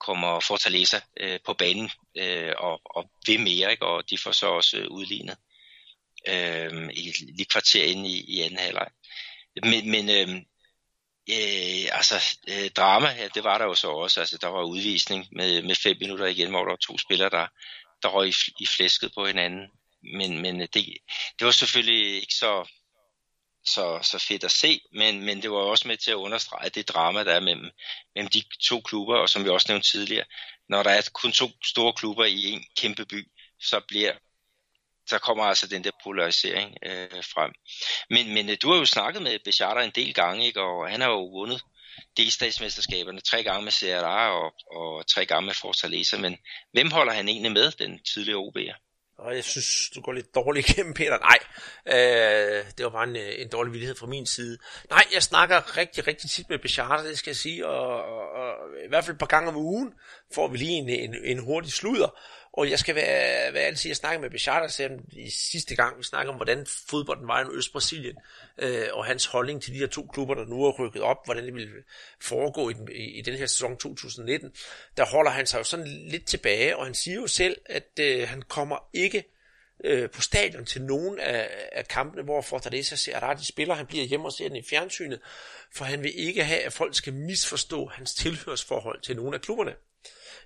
[0.00, 3.86] kommer Fortaleza øh, på banen øh, og, og vil mere, ikke?
[3.86, 5.36] og de får så også øh, udlignet
[6.28, 8.88] øh, i lige kvarter inde i, i anden halvleg.
[9.62, 10.28] Men, men øh,
[11.30, 14.20] øh, altså øh, drama ja, det var der jo så også.
[14.20, 17.46] Altså der var udvisning med, med fem minutter igen, hvor der var to spillere, der,
[18.02, 19.66] der røg i, i flæsket på hinanden.
[20.02, 20.86] Men, men øh, det,
[21.38, 22.68] det var selvfølgelig ikke så,
[23.64, 26.88] så, så fedt at se, men, men det var også med til at understrege det
[26.88, 27.70] drama, der er mellem,
[28.14, 30.24] mellem de to klubber, og som vi også nævnte tidligere,
[30.68, 33.28] når der er kun to store klubber i en kæmpe by,
[33.60, 34.12] så bliver
[35.10, 37.52] der kommer altså den der polarisering øh, frem.
[38.10, 40.60] Men, men øh, du har jo snakket med Bechata en del gange, ikke?
[40.60, 41.62] og han har jo vundet
[42.16, 46.36] delstatsmesterskaberne tre gange med CRA og, og tre gange med Fortaleza, men
[46.72, 48.84] hvem holder han egentlig med, den tidligere OB'er?
[49.18, 51.18] Og jeg synes, du går lidt dårligt igennem, Peter.
[51.18, 51.38] Nej,
[51.86, 54.58] øh, det var bare en, øh, en dårlig villighed fra min side.
[54.90, 58.54] Nej, jeg snakker rigtig, rigtig tit med Bechata, det skal jeg sige, og, og, og
[58.84, 59.92] i hvert fald et par gange om ugen
[60.34, 62.18] får vi lige en, en, en hurtig sludder.
[62.56, 66.02] Og jeg skal være, hvad ærlig sige, jeg snakkede med Bechata i sidste gang, vi
[66.02, 68.16] snakkede om, hvordan fodbolden var i Øst-Brasilien,
[68.58, 71.44] øh, og hans holdning til de her to klubber, der nu er rykket op, hvordan
[71.44, 71.70] det ville
[72.20, 74.52] foregå i, den, i, i den her sæson 2019.
[74.96, 78.28] Der holder han sig jo sådan lidt tilbage, og han siger jo selv, at øh,
[78.28, 79.24] han kommer ikke
[79.84, 83.74] øh, på stadion til nogen af, af kampene, hvor Fortaleza ser, at de spiller.
[83.74, 85.20] Han bliver hjemme og ser den i fjernsynet,
[85.72, 89.74] for han vil ikke have, at folk skal misforstå hans tilhørsforhold til nogen af klubberne.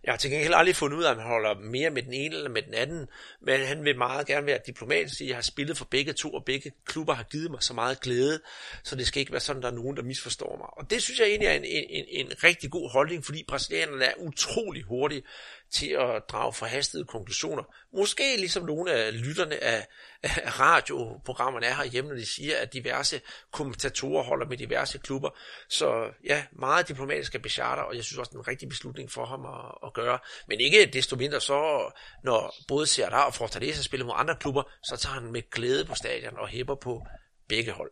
[0.05, 2.37] Jeg har til gengæld aldrig fundet ud af, om han holder mere med den ene
[2.37, 3.09] eller med den anden,
[3.41, 5.21] men han vil meget gerne være diplomatisk.
[5.21, 8.41] Jeg har spillet for begge to, og begge klubber har givet mig så meget glæde,
[8.83, 10.79] så det skal ikke være sådan, at der er nogen, der misforstår mig.
[10.79, 14.05] Og det synes jeg egentlig er en, en, en, en rigtig god holdning, fordi brasilianerne
[14.05, 15.23] er utrolig hurtige
[15.71, 17.63] til at drage forhastede konklusioner.
[17.93, 19.87] Måske ligesom nogle af lytterne af,
[20.23, 23.21] af radioprogrammerne er herhjemme, når de siger, at diverse
[23.53, 25.31] kommentatorer holder med diverse klubber.
[25.69, 29.11] Så ja, meget diplomatisk af Bechata, og jeg synes også, det er en rigtig beslutning
[29.11, 30.19] for ham at, at gøre.
[30.49, 31.93] Men ikke desto mindre så,
[32.25, 35.95] når både Serra og Fortaleza spiller mod andre klubber, så tager han med glæde på
[35.95, 37.07] stadion og hæpper på
[37.49, 37.91] begge hold.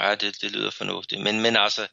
[0.00, 1.20] Ja, det, det lyder fornuftigt.
[1.20, 1.88] Men, men altså,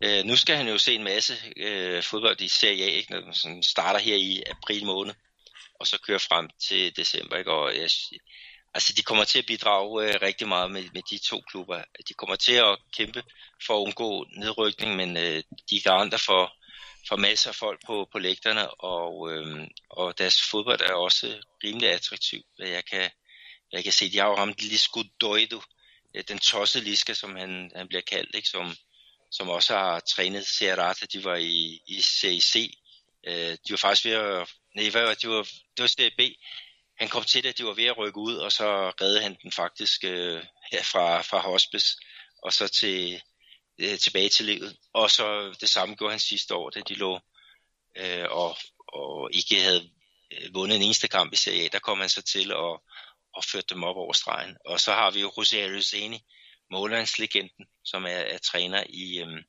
[0.00, 3.12] øh, nu skal han jo se en masse øh, fodbold i Serie A, ikke?
[3.12, 5.14] Når sådan starter her i april måned,
[5.74, 7.36] og så kører frem til december.
[7.36, 7.52] Ikke?
[7.52, 7.90] Og jeg,
[8.74, 11.82] altså, de kommer til at bidrage øh, rigtig meget med, med de to klubber.
[12.08, 13.22] De kommer til at kæmpe
[13.66, 16.52] for at undgå nedrykning, men øh, de er garanter for,
[17.08, 21.90] for masser af folk på, på lægterne, og, øh, og deres fodbold er også rimelig
[21.90, 22.42] attraktiv.
[22.58, 23.10] Jeg kan,
[23.72, 25.62] jeg kan se, de har jo ramt lige skudt døjdu,
[26.16, 28.48] Øh, den tosse Liska, som han, han bliver kaldt, ikke?
[28.48, 28.76] Som,
[29.30, 32.78] som også har trænet Serrata, de var i, i CIC.
[33.26, 35.42] Øh, de var faktisk ved at, nej, hvad var, de var,
[35.76, 36.20] det var CB.
[36.98, 39.36] Han kom til det, at de var ved at rykke ud, og så redde han
[39.42, 40.42] den faktisk øh,
[40.72, 41.96] her fra, fra hospice,
[42.42, 43.22] og så til,
[43.78, 44.76] øh, tilbage til livet.
[44.92, 47.20] Og så det samme gjorde han sidste år, da de lå
[47.96, 48.56] øh, og,
[48.88, 49.90] og ikke havde
[50.32, 51.68] øh, vundet en eneste kamp i Serie A.
[51.72, 52.80] Der kom han så til at,
[53.36, 54.56] og ført dem op over stregen.
[54.64, 56.20] Og så har vi jo José Roseni,
[56.70, 59.42] målmandslegenden, som er, er træner i, øhm,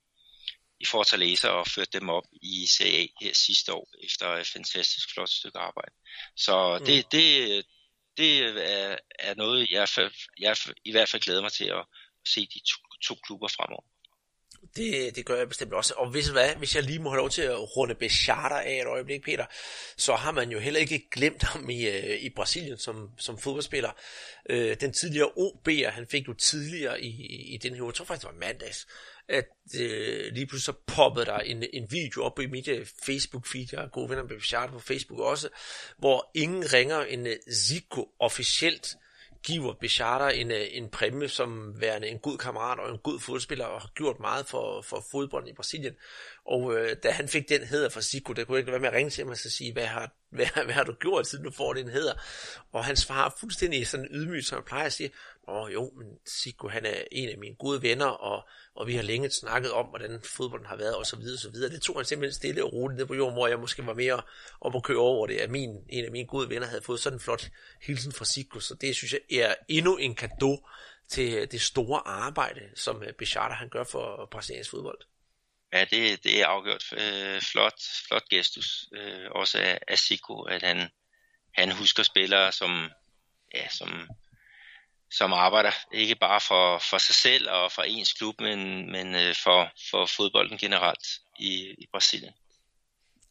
[0.79, 5.29] i Fortaleza og ført dem op i CA her sidste år efter et fantastisk flot
[5.29, 5.93] stykke arbejde.
[6.35, 7.09] Så det, mm.
[7.11, 7.65] det,
[8.17, 8.39] det
[8.73, 9.87] er, er noget, jeg,
[10.39, 11.85] jeg i hvert fald glæder mig til at
[12.27, 13.83] se de to, to klubber fremover.
[14.75, 15.93] Det, det gør jeg bestemt også.
[15.97, 18.87] Og hvis, hvad, hvis jeg lige må have lov til at runde Bechata af et
[18.87, 19.45] øjeblik, Peter,
[19.97, 23.91] så har man jo heller ikke glemt ham i, øh, i Brasilien som, som fodboldspiller.
[24.49, 28.27] Øh, den tidligere OB'er, han fik jo tidligere i, i den her jeg tror faktisk
[28.27, 28.87] det var mandags,
[29.29, 29.47] at
[29.79, 33.79] øh, lige pludselig så poppede der en, en video op i mit uh, Facebook-feed, jeg
[33.79, 35.49] har gode venner med Bechata på Facebook også,
[35.97, 38.95] hvor ingen ringer en uh, øh, Zico officielt
[39.47, 43.65] giver Bechata en, øh, en præmie som værende en god kammerat og en god fodspiller
[43.65, 45.93] og har gjort meget for, for fodbolden i Brasilien.
[46.45, 48.89] Og øh, da han fik den hedder fra Zico, der kunne jeg ikke være med
[48.89, 51.51] at ringe til ham og sige, hvad har, hvad, hvad har du gjort, siden du
[51.51, 52.13] får den hedder?
[52.71, 55.11] Og han svarer fuldstændig sådan ydmygt, som han plejer at sige,
[55.47, 59.03] Åh jo, men Siko han er en af mine gode venner, og, og vi har
[59.03, 61.71] længe snakket om, hvordan fodbolden har været, og så videre, og så videre.
[61.71, 64.21] Det tog han simpelthen stille og roligt ned på jorden, hvor jeg måske var mere
[64.61, 67.17] om at køre over det, at min, en af mine gode venner havde fået sådan
[67.17, 67.49] en flot
[67.81, 70.59] hilsen fra Siko, så det synes jeg er endnu en gave
[71.09, 74.99] til øh, det store arbejde, som øh, Bechata han gør for øh, brasiliansk fodbold.
[75.73, 80.63] Ja, det, det er afgjort øh, flot, flot gestus, øh, også af, af Zico, at
[80.63, 80.89] han,
[81.53, 82.89] han husker spillere, som,
[83.53, 84.09] ja, som
[85.11, 89.35] som arbejder ikke bare for, for sig selv og for ens klub, men, men øh,
[89.43, 91.07] for, for fodbolden generelt
[91.39, 92.33] i, i Brasilien.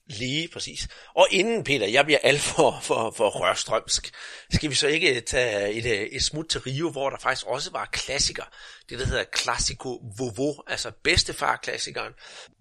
[0.08, 0.88] Lige præcis.
[1.14, 4.10] Og inden, Peter, jeg bliver alt for, for, for rørstrømsk,
[4.50, 7.70] skal vi så ikke tage et, øh, et smut til Rio, hvor der faktisk også
[7.70, 8.44] var klassiker.
[8.88, 12.12] Det, der hedder Classico Vovo, altså bedstefar-klassikeren,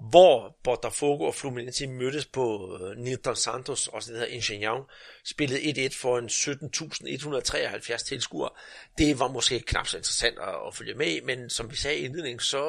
[0.10, 4.92] hvor Botafogo og Fluminense mødtes på øh, Nilton Santos, også det hedder Ingenieur,
[5.26, 8.50] spillede 1-1 for en 17.173 tilskuere.
[8.98, 12.06] Det var måske knap så interessant at, at følge med men som vi sagde i
[12.06, 12.64] indledningen, så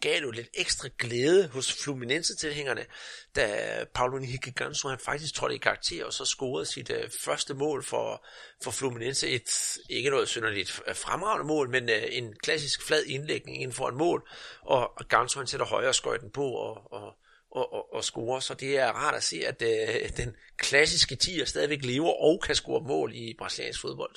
[0.00, 2.84] gav det jo lidt ekstra glæde hos Fluminense-tilhængerne,
[3.36, 7.84] da Paolo Nihikiganso han faktisk trådte i karakter og så scorede sit uh, første mål
[7.84, 8.26] for,
[8.62, 9.28] for Fluminense.
[9.28, 13.96] Et, ikke noget synderligt fremragende mål, men uh, en klassisk flad indlægning inden for en
[13.96, 14.28] mål,
[14.62, 17.14] og Ganso han sætter højre skøjten på og, og,
[17.50, 21.44] og, og, og score, så det er rart at se, at øh, den klassiske tiger
[21.44, 24.14] stadigvæk lever og kan score mål i brasiliansk fodbold.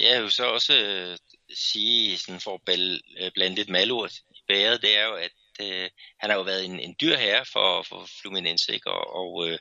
[0.00, 1.18] Ja, jeg vil så også øh,
[1.54, 2.78] sige, sådan for at
[3.20, 6.64] øh, blande lidt malurt i bæret, det er jo, at øh, han har jo været
[6.64, 8.90] en, en dyr herre for, for Fluminense, ikke?
[8.90, 9.58] og, og øh,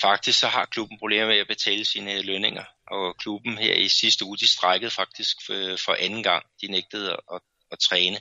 [0.00, 4.24] faktisk så har klubben problemer med at betale sine lønninger, og klubben her i sidste
[4.24, 6.46] uge, de strækkede faktisk for, for anden gang.
[6.60, 7.40] De nægtede at, at,
[7.72, 8.20] at træne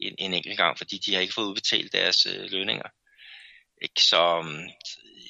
[0.00, 2.88] en, en enkelt gang, fordi de har ikke fået udbetalt deres øh, lønninger.
[3.82, 4.02] Ikke?
[4.02, 4.68] Så, mm,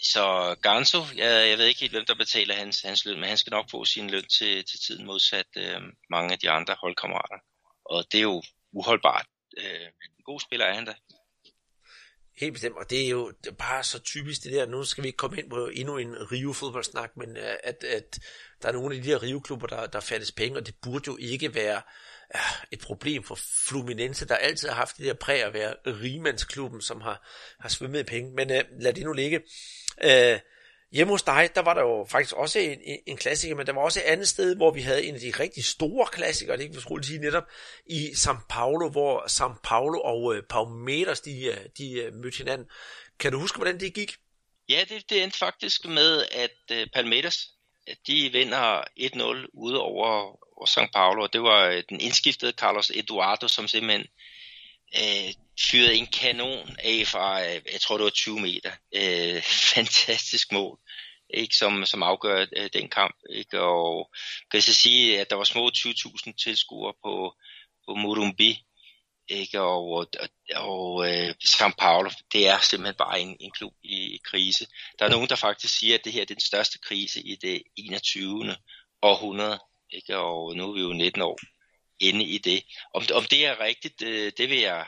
[0.02, 3.38] så Ganso, jeg, jeg ved ikke helt, hvem der betaler hans, hans løn, men han
[3.38, 5.80] skal nok få sin løn til, til tiden modsat øh,
[6.10, 7.38] mange af de andre holdkammerater.
[7.84, 9.26] Og det er jo uholdbart.
[9.58, 9.86] Øh,
[10.18, 10.94] en god spiller er han da.
[12.36, 15.08] Helt bestemt, og det er jo det bare så typisk det der, nu skal vi
[15.08, 18.18] ikke komme ind på endnu en Rio-fodboldsnak, men øh, at, at
[18.62, 21.16] der er nogle af de der Rio-klubber, der, der fattes penge, og det burde jo
[21.20, 21.82] ikke være
[22.34, 26.80] øh, et problem for Fluminense, der altid har haft det der præg at være rimandsklubben,
[26.80, 27.28] som har,
[27.60, 28.32] har svømmet penge.
[28.32, 29.40] Men uh, lad det nu ligge.
[30.04, 30.38] Uh,
[30.92, 33.72] hjemme hos dig, der var der jo faktisk også en, en, en klassiker, men der
[33.72, 36.66] var også et andet sted, hvor vi havde en af de rigtig store klassikere, det
[36.66, 37.44] kan vi skulle sige netop,
[37.86, 42.66] i São Paulo, hvor São Paulo og uh, Palmeiras, de, øh, de uh, mødte hinanden.
[43.18, 44.16] Kan du huske, hvordan det gik?
[44.68, 47.48] Ja, det, det endte faktisk med, at uh, Palmeiras,
[48.06, 52.90] de vinder 1-0 ude over og São Paulo, og det var øh, den indskiftede Carlos
[52.94, 54.06] Eduardo, som simpelthen
[55.00, 55.34] øh,
[55.70, 58.72] fyrede en kanon af fra, øh, jeg tror det var 20 meter.
[58.94, 59.42] Øh,
[59.74, 60.78] fantastisk mål,
[61.34, 63.16] ikke, som, som afgør øh, den kamp.
[63.30, 63.60] Ikke?
[63.60, 64.10] Og
[64.50, 67.34] kan jeg så sige, at der var små 20.000 tilskuere på,
[67.86, 68.58] på Morumbi,
[69.28, 69.60] ikke?
[69.60, 70.06] og, og,
[70.54, 74.66] og øh, São Paulo, det er simpelthen bare en, en klub i, i krise.
[74.98, 77.62] Der er nogen, der faktisk siger, at det her er den største krise i det
[77.76, 78.56] 21.
[79.02, 79.58] århundrede
[79.92, 80.18] ikke?
[80.18, 81.38] og nu er vi jo 19 år
[82.02, 82.64] inde i det.
[82.94, 84.86] Om, om det er rigtigt, det, øh, det vil jeg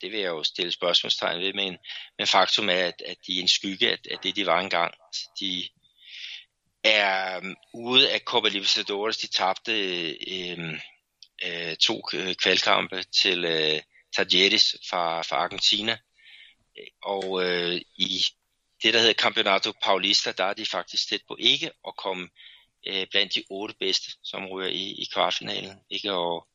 [0.00, 1.78] det vil jeg jo stille spørgsmålstegn ved, men,
[2.18, 4.94] men faktum er, at, at de er en skygge af, af det, de var engang.
[5.40, 5.68] De
[6.84, 9.72] er um, ude af Copa Libertadores, de tabte
[10.30, 10.80] øh,
[11.44, 13.80] øh, to øh, kvalkampe til øh,
[14.16, 15.98] Tajeris fra, fra Argentina,
[17.02, 18.24] og øh, i
[18.82, 22.28] det, der hedder Campeonato Paulista, der er de faktisk tæt på ikke at komme
[22.86, 25.80] øh, blandt de otte bedste, som ryger i, i kvartfinalen.
[25.90, 26.12] Ikke?
[26.12, 26.48] Og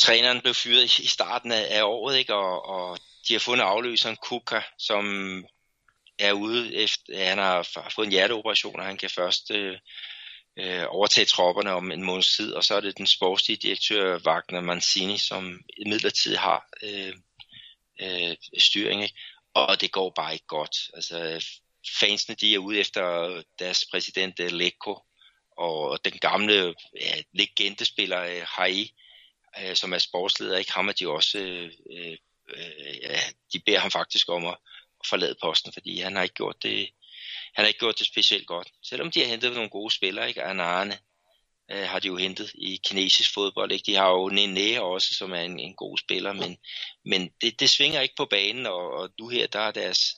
[0.00, 2.34] træneren blev fyret i starten af, af året, ikke?
[2.34, 2.98] Og, og
[3.28, 5.04] de har fundet afløseren Kuka, som
[6.18, 9.78] er ude efter, han har fået en hjerteoperation, og han kan først øh,
[10.56, 14.60] øh, overtage tropperne om en måneds tid, og så er det den sportslige direktør Wagner
[14.60, 17.12] Mancini, som midlertidigt har øh,
[18.00, 19.14] øh, styring, ikke?
[19.54, 20.76] og det går bare ikke godt.
[20.94, 21.46] Altså,
[22.00, 24.98] fansene de er ude efter deres præsident Lecco,
[25.56, 28.92] og den gamle ja, legendespiller øh, Hai,
[29.60, 32.16] øh, som er sportsleder, ikke ham at de også, øh, øh,
[33.02, 33.20] ja,
[33.52, 34.56] de beder ham faktisk om at,
[35.00, 36.90] at forlade posten, fordi han har ikke gjort det,
[37.54, 38.68] han har ikke gjort det specielt godt.
[38.82, 40.42] Selvom de har hentet nogle gode spillere, ikke?
[40.42, 40.98] Anane
[41.70, 43.86] øh, har de jo hentet i kinesisk fodbold, ikke?
[43.86, 46.58] De har jo Nene også, som er en, en god spiller, men,
[47.04, 50.14] men det, det svinger ikke på banen, og, og nu her, der er deres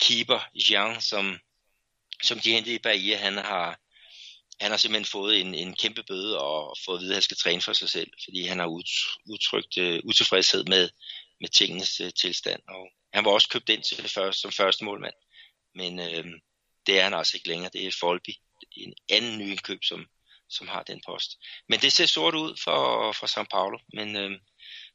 [0.00, 1.38] keeper, Jean, som,
[2.22, 3.78] som de hentede i Bahia, han har,
[4.60, 7.36] han har simpelthen fået en, en kæmpe bøde og fået at vide, at han skal
[7.36, 8.66] træne for sig selv, fordi han har
[9.26, 10.90] udtrykt uh, utilfredshed med,
[11.40, 12.60] med tingenes uh, tilstand.
[12.68, 15.14] Og han var også købt ind til det første, som første målmand,
[15.74, 16.24] men uh,
[16.86, 17.70] det er han altså ikke længere.
[17.72, 18.30] Det er Folby,
[18.76, 20.06] en anden ny indkøb, som,
[20.48, 21.38] som har den post.
[21.68, 24.32] Men det ser sort ud for, for São Paulo, men uh,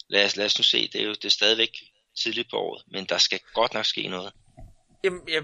[0.10, 1.84] lad, os, lad os nu se, det er jo det er stadigvæk
[2.18, 4.34] tidligt på året, men der skal godt nok ske noget.
[5.04, 5.43] Jamen, jeg,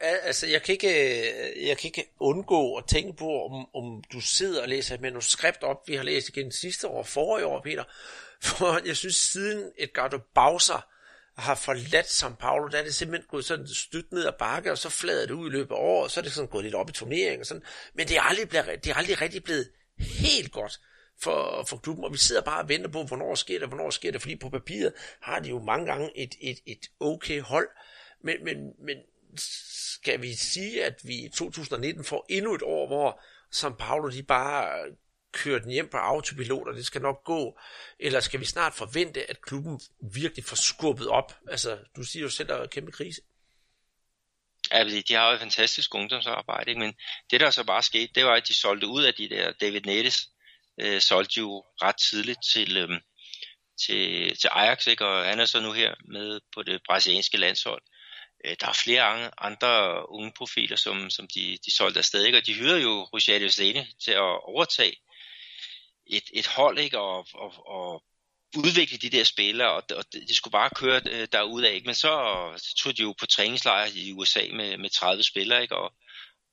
[0.00, 4.20] altså, jeg, kan ikke, øh, jeg kan ikke undgå at tænke på, om, om du
[4.20, 7.84] sidder og læser et manuskript op, vi har læst igen sidste år, forrige år, Peter.
[8.42, 10.86] For jeg synes, siden Edgardo Bowser
[11.36, 14.78] har forladt São Paulo, der er det simpelthen gået sådan stødt ned ad bakke, og
[14.78, 16.74] så flader det ud i løbet af året, og så er det sådan gået lidt
[16.74, 17.62] op i turneringen og sådan.
[17.94, 20.80] Men det er aldrig, blevet, det er aldrig rigtig blevet helt godt
[21.22, 24.12] for, for klubben, og vi sidder bare og venter på, hvornår sker det, hvornår sker
[24.12, 27.68] det, fordi på papiret har de jo mange gange et, et, et okay hold,
[28.24, 28.96] men, men, men
[29.36, 33.22] skal vi sige, at vi i 2019 får endnu et år, hvor
[33.54, 34.92] São Paulo de bare øh,
[35.32, 37.58] kører den hjem på autopilot, og det skal nok gå,
[37.98, 39.80] eller skal vi snart forvente, at klubben
[40.14, 41.38] virkelig får skubbet op?
[41.50, 43.20] Altså, du siger jo selv, at der er kæmpe krise.
[44.70, 46.80] Ja, altså, de har jo et fantastisk ungdomsarbejde, ikke?
[46.80, 46.94] men
[47.30, 49.80] det der så bare skete, det var, at de solgte ud af de der, David
[49.80, 50.28] Nettes
[50.80, 53.00] øh, solgte jo ret tidligt til, øh,
[53.86, 55.06] til, til Ajax, ikke?
[55.06, 57.82] og han er så nu her med på det brasilianske landshold.
[58.44, 62.38] Øh, der er flere andre unge profiler, som, som de, de solgte afsted, ikke?
[62.38, 64.96] og de hyrede jo Rogerio Zene til at overtage
[66.06, 66.98] et, et hold, ikke?
[66.98, 68.04] Og, og, og
[68.56, 71.86] udvikle de der spillere, og, og de skulle bare køre øh, derudad, ikke?
[71.86, 72.12] men så,
[72.56, 75.76] så tog de jo på træningslejr i USA med, med 30 spillere, ikke?
[75.76, 75.94] Og,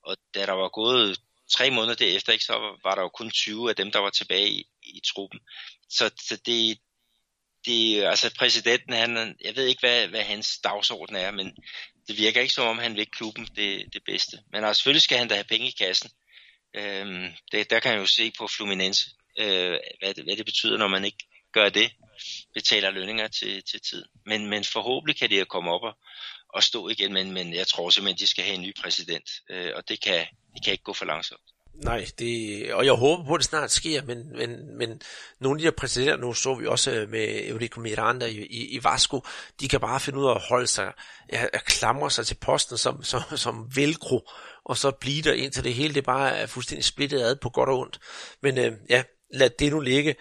[0.02, 1.20] og da der var gået
[1.52, 4.48] tre måneder derefter, ikke, så var der jo kun 20 af dem, der var tilbage
[4.50, 5.40] i, i truppen.
[5.88, 6.78] Så, så det,
[7.66, 11.56] det, altså præsidenten, han, jeg ved ikke, hvad, hvad hans dagsorden er, men
[12.08, 14.38] det virker ikke som om, han vil klubben det, det bedste.
[14.52, 16.10] Men altså, selvfølgelig skal han da have penge i kassen.
[16.74, 20.78] Øhm, det, der kan jeg jo se på Fluminense, øh, hvad, det, hvad det betyder,
[20.78, 21.92] når man ikke gør det,
[22.54, 24.04] betaler lønninger til, til tid.
[24.26, 25.98] Men, men forhåbentlig kan de komme op og,
[26.48, 29.70] og stå igen, men, men jeg tror simpelthen, de skal have en ny præsident, øh,
[29.74, 31.51] og det kan, det kan ikke gå for langsomt.
[31.74, 35.02] Nej, det, og jeg håber på, at det snart sker, men, men, men
[35.40, 38.76] nogle af de her præsidenter, nu så vi også øh, med Eurico Miranda i, i,
[38.76, 39.20] i Vasco,
[39.60, 40.92] de kan bare finde ud af at holde sig,
[41.28, 44.28] at, at klamre sig til posten som, som, som velcro,
[44.64, 47.68] og så blive der indtil det hele det bare er fuldstændig splittet ad på godt
[47.68, 47.98] og ondt.
[48.42, 49.02] Men øh, ja,
[49.34, 50.14] lad det nu ligge.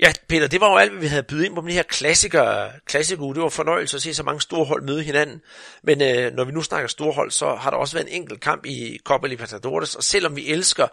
[0.00, 1.82] Ja, Peter, det var jo alt, hvad vi havde bydet ind på med de her
[1.82, 5.40] klassikere, klassikere Det var fornøjelse at se så mange store hold møde hinanden.
[5.82, 8.40] Men øh, når vi nu snakker store hold, så har der også været en enkelt
[8.40, 9.94] kamp i Copa Libertadores.
[9.94, 10.86] Og selvom vi elsker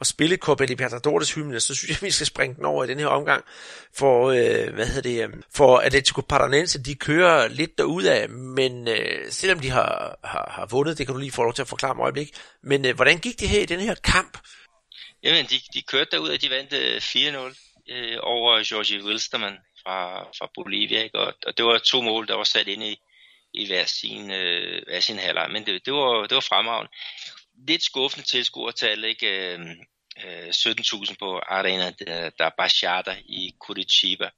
[0.00, 2.98] at spille Copa Libertadores hymne, så synes jeg, vi skal springe den over i den
[2.98, 3.44] her omgang.
[3.94, 9.30] For, øh, hvad hedder det, øh, for Atletico Paranense, de kører lidt derudad, men øh,
[9.30, 11.94] selvom de har, har, har vundet, det kan du lige få lov til at forklare
[11.94, 12.30] mig øjeblik.
[12.62, 14.38] Men øh, hvordan gik det her i den her kamp?
[15.22, 20.22] Jamen, de, de kørte derud, og de vandt øh, 4-0 øh, over Georgie Wilstermann fra,
[20.22, 21.02] fra Bolivia.
[21.02, 21.18] Ikke?
[21.18, 22.96] Og, og det var to mål, der var sat ind i,
[23.54, 25.50] i hver sin, øh, hver sin halvleg.
[25.50, 26.92] Men det, det, var, det var fremragende.
[27.68, 29.52] Lidt skuffende tilskuertal, ikke?
[29.52, 29.76] Øhm, øh,
[30.24, 31.90] øh, 17.000 på Arena
[32.38, 34.30] der, Bachata i Curitiba.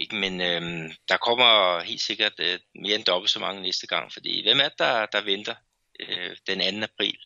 [0.00, 0.16] Ikke?
[0.16, 4.42] Men øh, der kommer helt sikkert øh, mere end dobbelt så mange næste gang, fordi
[4.42, 5.54] hvem er det, der, der venter
[6.00, 6.84] øh, den 2.
[6.84, 7.18] april?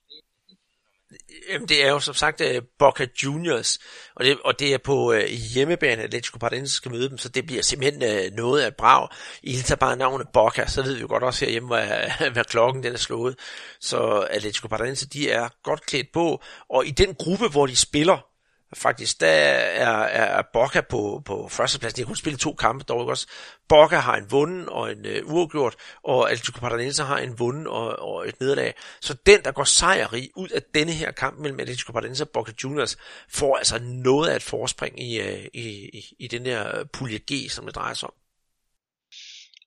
[1.51, 2.47] Jamen, det er jo som sagt uh,
[2.79, 3.79] Boca Juniors,
[4.17, 5.19] og det, og det er på uh,
[5.55, 9.09] hjemmebane, at Atletico Paranaense skal møde dem, så det bliver simpelthen uh, noget af brag.
[9.43, 12.83] I hilser bare navnet Boca, så ved vi jo godt også herhjemme, hvad, hvad klokken
[12.83, 13.39] den er slået.
[13.81, 18.34] Så Atletico Paranaense, de er godt klædt på, og i den gruppe, hvor de spiller,
[18.75, 20.03] Faktisk, der er,
[20.39, 21.97] er Boca på, på førstepladsen.
[21.97, 23.27] De har kun spillet to kampe dog også.
[23.69, 27.99] Boca har en vunden og en uh, uafgjort, og Atletico Paranaense har en vunden og,
[27.99, 28.75] og et nederlag.
[29.01, 32.53] Så den, der går sejrig ud af denne her kamp mellem Atletico Paranaense og Boca
[32.65, 32.97] Juniors,
[33.29, 37.19] får altså noget af et forspring i, uh, i, i, i den der øh, pulje
[37.33, 38.24] G, som det drejer sig om.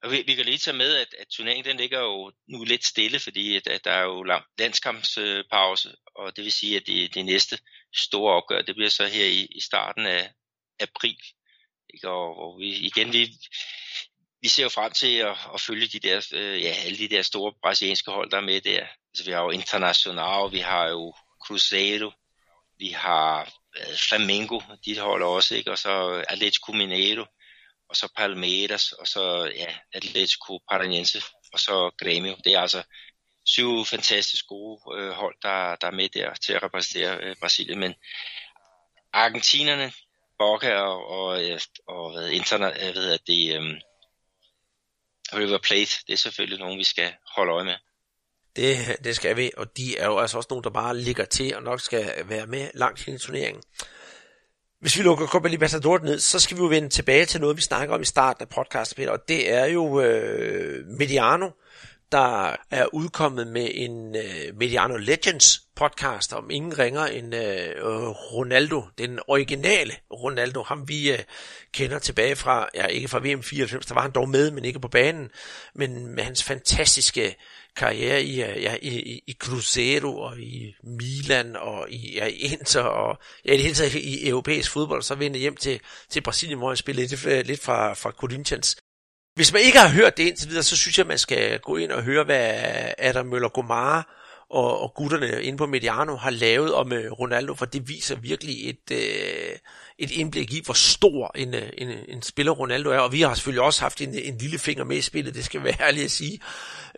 [0.04, 2.86] Og vi, vi kan lige tage med, at, at turneringen den ligger jo nu lidt
[2.86, 7.14] stille, fordi at, at der er jo lang landskampspause, og det vil sige, at det,
[7.14, 7.60] det næste
[7.96, 10.32] store opgør, det bliver så her i, i starten af
[10.80, 11.18] april.
[11.94, 12.10] Ikke?
[12.10, 13.30] Og, og vi, igen, vi,
[14.42, 17.22] vi ser jo frem til at, at følge de der, øh, ja, alle de der
[17.22, 18.88] store brasilianske hold, der er med der.
[19.12, 21.14] Altså, vi har jo Internacional, vi har jo
[21.46, 22.12] Cruzeiro,
[22.80, 25.72] vi har øh, Flamengo, de holder også, ikke?
[25.72, 27.26] og så Atletico Mineiro,
[27.90, 31.24] og så Palmeiras, og så ja, Atletico Paranaense,
[31.54, 32.42] og så Grêmio.
[32.44, 32.84] Det er altså
[33.46, 37.80] syv fantastisk gode øh, hold, der, der er med der til at repræsentere øh, Brasilien.
[37.80, 37.94] Men
[39.14, 39.92] argentinerne,
[40.40, 43.82] Boca og, og, øh, og hvad, internet, jeg ved, at det, øh,
[45.34, 47.76] River Plate, det er selvfølgelig nogen, vi skal holde øje med.
[48.56, 51.56] Det, det skal vi, og de er jo altså også nogen, der bare ligger til
[51.56, 53.64] og nok skal være med langt hen i turneringen.
[54.88, 57.62] Hvis vi lukker Copa Libertadores ned, så skal vi jo vende tilbage til noget, vi
[57.62, 61.50] snakker om i starten af podcasten, Peter, og det er jo øh, Mediano,
[62.12, 67.80] der er udkommet med en øh, Mediano Legends podcast om ingen ringer end øh,
[68.34, 71.20] Ronaldo, den originale Ronaldo, ham vi øh,
[71.74, 74.80] kender tilbage fra, ja ikke fra VM 94, der var han dog med, men ikke
[74.80, 75.30] på banen,
[75.76, 77.36] men med hans fantastiske
[77.78, 82.82] karriere i, øh, ja, i, i Cruzeiro og i Milan og i, ja, i Inter
[82.82, 86.58] og ja, i det hele taget i europæisk fodbold, så vendte hjem til, til Brasilien,
[86.58, 88.78] hvor han spillede lidt, øh, lidt fra, fra Corinthians.
[89.36, 91.92] Hvis man ikke har hørt det indtil videre, så synes jeg, man skal gå ind
[91.92, 92.54] og høre, hvad
[92.98, 94.14] Adam Møller Gomara
[94.50, 98.70] og, og gutterne inde på Mediano har lavet om øh, Ronaldo, for det viser virkelig
[98.70, 99.58] et, Øh,
[100.00, 103.22] et indblik i, hvor stor en, øh, en, øh, en spiller Ronaldo er, og vi
[103.22, 106.06] har selvfølgelig også haft en, en lille finger med i spillet, det skal være ærligt
[106.06, 106.40] at sige.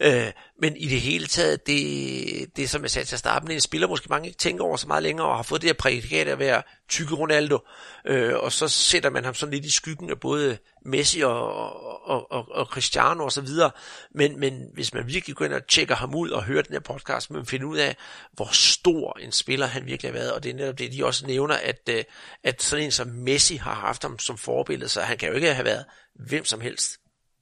[0.02, 0.32] Øh,
[0.62, 3.62] men i det hele taget, det, det som jeg sagde til at starte med, en
[3.62, 6.28] spiller måske mange ikke tænker over så meget længere, og har fået det her prædikat
[6.28, 7.60] at være tykke Ronaldo,
[8.06, 12.32] øh, og så sætter man ham sådan lidt i skyggen af både Messi og, og,
[12.32, 13.72] og, og Cristiano og så videre.
[14.16, 16.80] Men, men hvis man virkelig går ind og tjekker ham ud og hører den her
[16.80, 17.96] podcast, man finder ud af,
[18.34, 20.32] hvor stor en spiller han virkelig har været.
[20.32, 22.04] Og det er netop det, de også nævner, at, øh,
[22.44, 25.54] at sådan en som Messi har haft ham som forbillede, så han kan jo ikke
[25.54, 26.98] have været hvem som helst.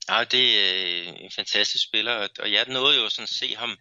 [0.10, 3.78] Ja, det er øh, en fantastisk spiller, og jeg nåede jo sådan at se ham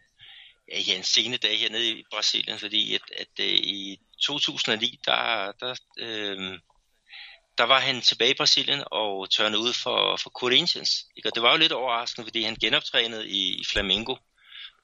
[0.73, 5.75] ja, en sene dag hernede i Brasilien, fordi at, at, det, i 2009, der, der
[5.99, 6.59] øh,
[7.59, 10.91] der var han tilbage i Brasilien og tørnede ud for, for Corinthians.
[11.17, 11.29] Ikke?
[11.29, 14.17] Og det var jo lidt overraskende, fordi han genoptrænede i, i Flamengo,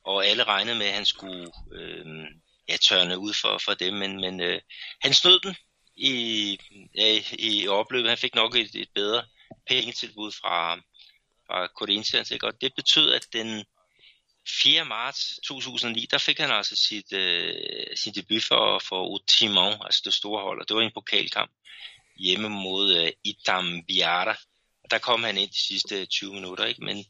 [0.05, 2.07] og alle regnede med, at han skulle øh,
[2.69, 4.61] ja, tørne ud for, for dem, men, men øh,
[5.01, 5.57] han snød den
[5.97, 6.59] i,
[6.95, 8.09] ja, i opløbet.
[8.09, 9.25] Han fik nok et, et bedre
[9.69, 10.77] pengetilbud fra,
[11.47, 12.47] fra Corinthians, ikke?
[12.47, 13.65] og det betød, at den
[14.49, 14.85] 4.
[14.85, 20.15] marts 2009, der fik han altså sit, øh, sin debut for, for Utimon, altså det
[20.15, 21.51] store hold, og det var en pokalkamp
[22.17, 24.37] hjemme mod øh, uh, Itambiara.
[24.85, 26.65] Og der kom han ind de sidste øh, 20 minutter.
[26.65, 26.85] Ikke?
[26.85, 27.05] Men,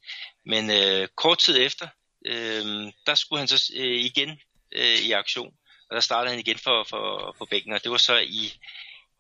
[0.47, 1.89] men uh, kort tid efter,
[2.30, 4.30] uh, der skulle han så uh, igen
[4.76, 5.55] uh, i aktion
[5.93, 8.53] og der startede han igen for, for, på bænken, og det var så i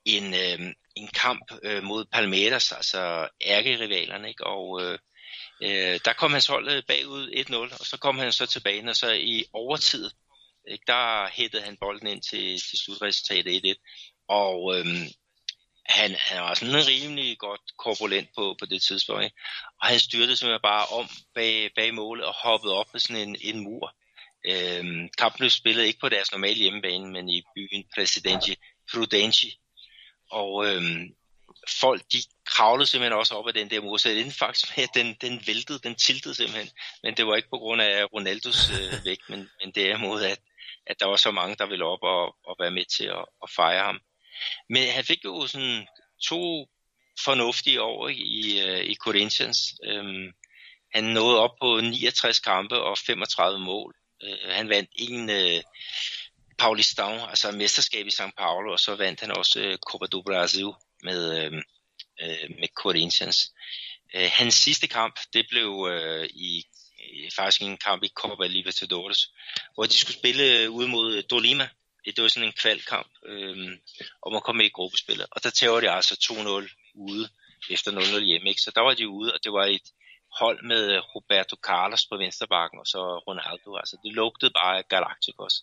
[0.04, 4.46] en, øh, en kamp øh, mod Palmeiras, altså ærkerivalerne, ikke?
[4.46, 4.98] og øh,
[5.62, 7.30] øh, der kom hans hold øh, bagud
[7.70, 10.10] 1-0, og så kom han så tilbage, og så i overtid,
[10.68, 10.84] ikke?
[10.86, 14.86] der hættede han bolden ind til, til slutresultatet 1-1, og øh,
[15.86, 19.36] han, han var sådan rimelig godt korpulent på, på det tidspunkt, ikke?
[19.80, 23.36] og han styrte simpelthen bare om bag, bag målet og hoppede op på sådan en,
[23.40, 23.94] en mur.
[24.44, 28.56] Øhm, kampen blev spillet ikke på deres normale hjemmebane, men i byen Presidente
[28.92, 29.58] Prudenti.
[30.30, 31.14] Og øhm,
[31.80, 35.16] folk, de kravlede simpelthen også op ad den der det endte faktisk med, at den,
[35.20, 36.70] den væltede, den tiltede simpelthen.
[37.02, 40.40] Men det var ikke på grund af Ronaldos øh, vægt, men, men derimod, at,
[40.86, 43.50] at der var så mange, der ville op og, og være med til at, at
[43.56, 44.00] fejre ham.
[44.68, 45.86] Men han fik jo sådan
[46.28, 46.68] to
[47.24, 49.58] fornuftige år i, uh, i Corinthians.
[49.98, 50.32] Um,
[50.94, 53.94] han nåede op på 69 kampe og 35 mål.
[54.22, 55.62] Øh, han vandt en øh,
[56.62, 60.70] Paulistão, altså mesterskab i São Paulo, og så vandt han også øh, Copa do Brasil
[61.02, 61.52] med, øh,
[62.22, 63.52] øh med Corinthians.
[64.14, 66.64] Øh, hans sidste kamp, det blev øh, i
[67.36, 69.30] faktisk en kamp i Copa Libertadores,
[69.74, 71.68] hvor de skulle spille øh, ud mod Dolima,
[72.06, 73.78] det var sådan en kvalkamp øh,
[74.22, 75.26] om at komme med i gruppespillet.
[75.30, 77.28] Og der tæver de altså 2-0 ude
[77.70, 78.48] efter 0-0 hjemme.
[78.48, 78.60] Ikke?
[78.60, 79.88] Så der var de ude, og det var et
[80.40, 83.76] hold med Roberto Carlos på venstrebakken, og så Ronaldo.
[83.76, 85.54] Altså det lugtede bare af Galacticos.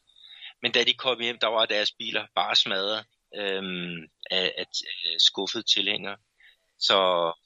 [0.62, 3.06] Men da de kom hjem, der var deres biler bare smadret
[3.36, 4.66] øhm, af, af,
[5.06, 6.18] af skuffede tilhængere.
[6.80, 6.98] Så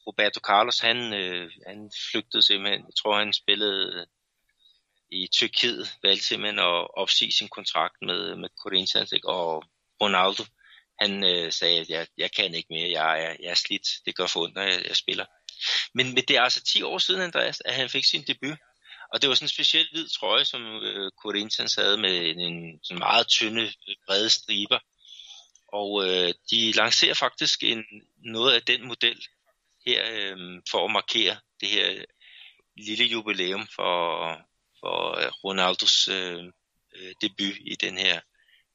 [0.07, 2.82] Roberto Carlos, han, øh, han flygtede simpelthen.
[2.82, 4.05] Jeg tror, han spillede
[5.11, 9.30] i Tyrkiet valgte simpelthen at opsige sin kontrakt med, med Corinthians, ikke?
[9.30, 9.63] og
[10.01, 10.43] Ronaldo,
[11.01, 14.15] han øh, sagde, at jeg, jeg kan ikke mere, jeg er, jeg er slidt, det
[14.15, 15.26] gør for ondt, når jeg, jeg spiller.
[15.93, 18.58] Men, men det er altså 10 år siden, Andreas, at han fik sin debut,
[19.14, 22.80] og det var sådan en speciel hvid trøje, som øh, Corinthians havde med en, en
[22.84, 24.80] sådan meget tynde, øh, brede striber.
[25.68, 27.84] Og øh, de lancerer faktisk en,
[28.18, 29.26] noget af den model
[29.86, 32.04] her øh, for at markere det her øh,
[32.78, 33.91] lille jubilæum for,
[34.80, 36.43] for øh, Ronaldos øh,
[37.22, 38.22] debut i den her,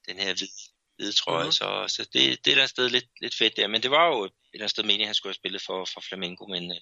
[0.08, 1.50] den her hvide, hvide trøje.
[1.50, 1.52] Mm-hmm.
[1.52, 3.66] Så, så det, det er der sted lidt, lidt fedt der.
[3.66, 5.84] Men det var jo et eller andet sted meningen, at han skulle have spillet for,
[5.94, 6.80] for Flamengo, men øh,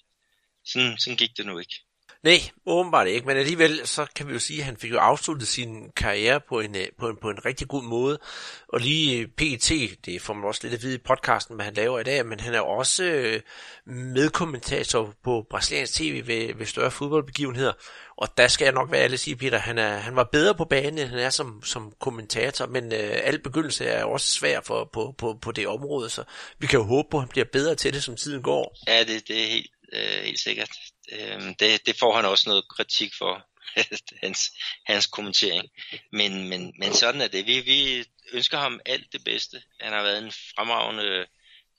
[0.65, 1.77] sådan, sådan gik det nu ikke.
[2.23, 5.47] Nej, åbenbart ikke, men alligevel så kan vi jo sige, at han fik jo afsluttet
[5.47, 8.19] sin karriere på en, øh, på en, på en rigtig god måde.
[8.67, 9.71] Og lige øh, PET,
[10.05, 12.39] det får man også lidt at vide i podcasten, hvad han laver i dag, men
[12.39, 13.41] han er også øh,
[13.85, 17.73] medkommentator på brasiliansk tv ved, ved større fodboldbegivenheder.
[18.17, 20.65] Og der skal jeg nok være alle sige, Peter, han, er, han var bedre på
[20.65, 24.89] banen, end han er som, som kommentator, men øh, al begyndelse er også svær for,
[24.93, 26.23] på, på, på det område, så
[26.59, 28.77] vi kan jo håbe på, at han bliver bedre til det, som tiden går.
[28.87, 30.69] Ja, det, det er helt, øh, helt sikkert.
[31.11, 33.47] Øh, det, det får han også noget kritik for,
[34.23, 34.51] hans,
[34.85, 35.69] hans kommentering.
[36.11, 37.45] Men, men, men sådan er det.
[37.45, 39.63] Vi, vi ønsker ham alt det bedste.
[39.79, 41.27] Han har været en fremragende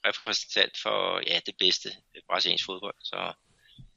[0.05, 1.95] repræsentant for ja, det bedste
[2.27, 2.95] brasiliansk fodbold.
[3.03, 3.33] Så,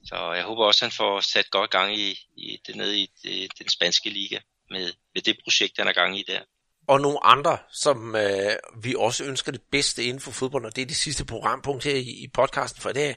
[0.05, 3.11] så jeg håber også, at han får sat godt gang i, i det nede i
[3.23, 4.39] det, den spanske liga
[4.71, 6.41] med, med det projekt, han er gang i der
[6.89, 8.53] og nogle andre, som øh,
[8.83, 11.95] vi også ønsker det bedste inden for fodbold, og det er det sidste programpunkt her
[11.95, 13.17] i, i podcasten for i dag,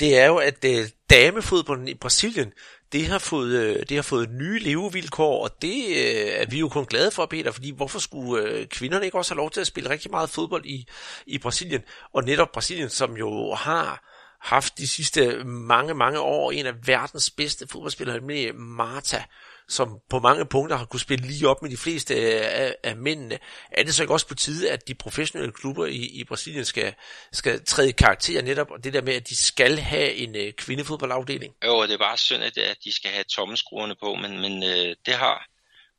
[0.00, 2.52] det er jo, at øh, damefodbolden i Brasilien,
[2.92, 6.68] det har fået, øh, det har fået nye levevilkår, og det øh, er vi jo
[6.68, 9.66] kun glade for, Peter, fordi hvorfor skulle øh, kvinderne ikke også have lov til at
[9.66, 10.88] spille rigtig meget fodbold i,
[11.26, 11.82] i Brasilien?
[12.12, 14.11] Og netop Brasilien, som jo har
[14.42, 19.24] haft de sidste mange, mange år en af verdens bedste fodboldspillere, nemlig Marta,
[19.68, 22.96] som på mange punkter har kunne spille lige op med de fleste øh, af, af
[22.96, 23.38] mændene.
[23.70, 26.94] Er det så ikke også på tide, at de professionelle klubber i, i Brasilien skal,
[27.32, 31.54] skal træde karakter netop, og det der med, at de skal have en øh, kvindefodboldafdeling?
[31.64, 34.96] Jo, det er bare synd, at, at de skal have tommeskruerne på, men, men øh,
[35.06, 35.46] det har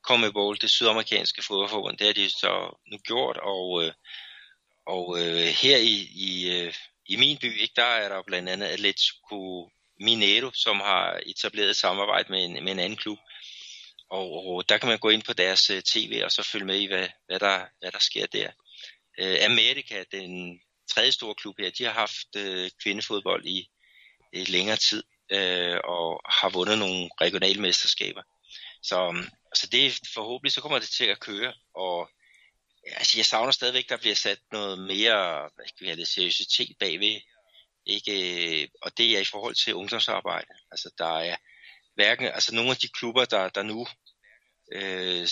[0.08, 3.92] CONMEBOL, det sydamerikanske fodboldforbund, det har de så nu gjort, og, øh,
[4.88, 6.74] og øh, her i, i, øh,
[7.10, 11.76] i min by, ikke, der er der blandt andet Atletico Mineiro, som har etableret et
[11.76, 13.18] samarbejde med en, med en anden klub,
[14.10, 16.66] og, og der kan man gå ind på deres øh, uh, tv og så følge
[16.66, 18.52] med i, hvad, hvad, der, hvad der sker der.
[19.20, 20.60] Øh, uh, Amerika, den
[20.94, 23.68] tredje store klub her, de har haft uh, kvindefodbold i
[24.34, 25.04] i længere tid
[25.36, 28.24] uh, og har vundet nogle regionale mesterskaber.
[28.84, 29.26] Så,
[29.56, 32.10] så det forhåbentlig så kommer det til at køre, og
[32.86, 36.78] altså, jeg savner stadigvæk, der bliver sat noget mere hvad skal vi have det, seriøsitet
[36.80, 37.22] bagved.
[37.86, 40.54] Ikke, og det er i forhold til ungdomsarbejde.
[40.72, 41.36] Altså der er
[41.96, 43.88] hverken, altså nogle af de klubber, der, der nu
[44.72, 45.28] øh,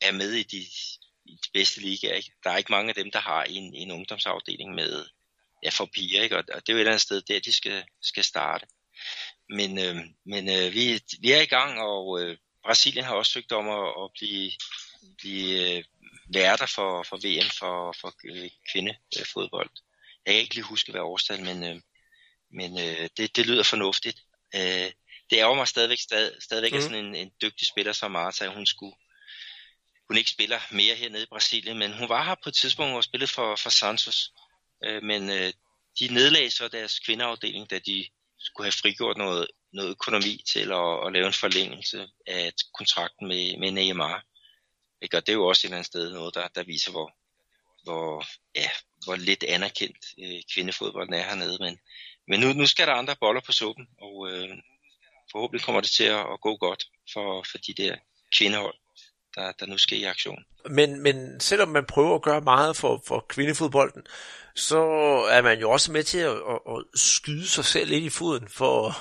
[0.00, 0.58] er med i de,
[1.24, 2.14] i de bedste ligaer.
[2.14, 2.32] Ikke?
[2.44, 5.06] Der er ikke mange af dem, der har en, en ungdomsafdeling med
[5.62, 6.36] ja, for piger, ikke?
[6.36, 8.66] Og, og det er jo et eller andet sted, der de skal, skal starte.
[9.48, 13.52] Men, øh, men øh, vi, vi er i gang, og øh, Brasilien har også søgt
[13.52, 14.50] om at, at blive,
[15.18, 15.84] blive øh,
[16.34, 19.70] værter for, for VM for, for øh, kvindefodbold.
[20.26, 21.80] Jeg kan ikke lige huske, hvad årstal, men, øh,
[22.50, 24.18] men øh, det, det lyder fornuftigt.
[24.54, 24.90] Øh,
[25.30, 26.80] det ærger mig stadigvæk, stad, stadigvæk mm.
[26.80, 28.94] sådan en, en dygtig spiller som Marta, hun skulle
[30.08, 33.04] hun ikke spiller mere hernede i Brasilien, men hun var her på et tidspunkt og
[33.04, 34.32] spillede for, for Santos.
[34.84, 35.52] Øh, men øh,
[36.00, 38.06] de nedlagde så deres kvindeafdeling, da de
[38.38, 43.58] skulle have frigjort noget, noget økonomi til at, at lave en forlængelse af kontrakten med,
[43.58, 44.24] med Neymar.
[45.02, 45.16] Ikke?
[45.16, 47.12] Og det er jo også et eller andet sted noget, der, der viser, hvor,
[47.84, 48.24] hvor,
[48.56, 48.70] ja,
[49.04, 51.58] hvor lidt anerkendt øh, kvindefodbolden er hernede.
[51.60, 51.78] Men,
[52.28, 54.48] men nu, nu skal der andre boller på suppen, og øh,
[55.32, 57.96] forhåbentlig kommer det til at, at gå godt for, for de der
[58.36, 58.74] kvindehold,
[59.34, 60.44] der, der nu skal i aktion.
[60.70, 64.02] Men, men selvom man prøver at gøre meget for, for kvindefodbolden,
[64.54, 64.78] så
[65.30, 68.48] er man jo også med til at, at, at skyde sig selv ind i foden,
[68.48, 68.92] for,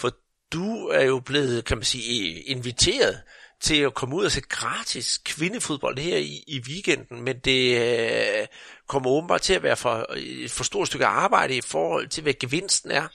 [0.00, 0.10] for
[0.52, 3.22] du er jo blevet, kan man sige, inviteret
[3.62, 8.46] til at komme ud og se gratis kvindefodbold her i, i weekenden, men det øh,
[8.88, 12.34] kommer åbenbart til at være for et for stort stykke arbejde i forhold til, hvad
[12.40, 13.08] gevinsten er.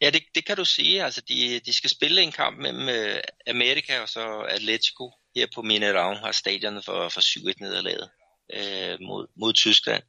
[0.00, 1.04] Ja, det, det kan du sige.
[1.04, 5.60] Altså, de, de skal spille en kamp mellem øh, Amerika og så Atletico her på
[5.60, 8.10] Mineirão, har stadionet for, for 7-1 nederlaget
[8.54, 10.02] øh, mod, mod Tyskland.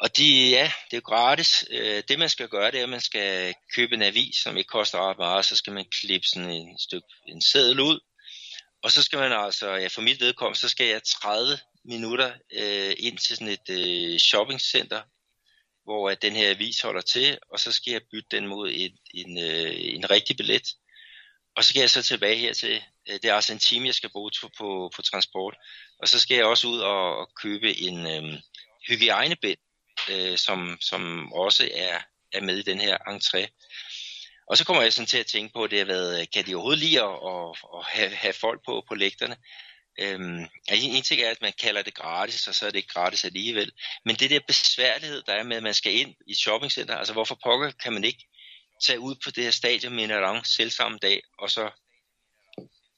[0.00, 1.64] Og de, ja, det er gratis.
[1.70, 4.68] Øh, det man skal gøre, det er, at man skal købe en avis, som ikke
[4.68, 8.00] koster ret meget, så skal man klippe sådan en stykke en seddel ud,
[8.82, 12.94] og så skal man altså, ja, for mit vedkommende, så skal jeg 30 minutter øh,
[12.98, 15.02] ind til sådan et øh, shoppingcenter,
[15.84, 18.96] hvor at den her avis holder til, og så skal jeg bytte den mod et,
[19.14, 20.68] en, øh, en rigtig billet.
[21.56, 23.94] Og så skal jeg så tilbage her til, øh, det er altså en time, jeg
[23.94, 25.56] skal bruge på, på, på transport.
[26.02, 28.40] Og så skal jeg også ud og, og købe en øh,
[28.88, 29.58] hygiejnebind,
[30.10, 31.98] øh, som, som også er,
[32.32, 33.46] er med i den her entré.
[34.50, 36.54] Og så kommer jeg sådan til at tænke på, det har været, øh, kan de
[36.54, 39.36] overhovedet lide at, at, at have, have folk på, på lægterne?
[40.00, 42.94] Øhm, en, en ting er, at man kalder det gratis, og så er det ikke
[42.94, 43.72] gratis alligevel.
[44.04, 47.12] Men det der besværlighed, der er med, at man skal ind i et shoppingcenter, altså
[47.12, 48.24] hvorfor pokker kan man ikke
[48.86, 51.70] tage ud på det her stadion med en selv samme dag, og så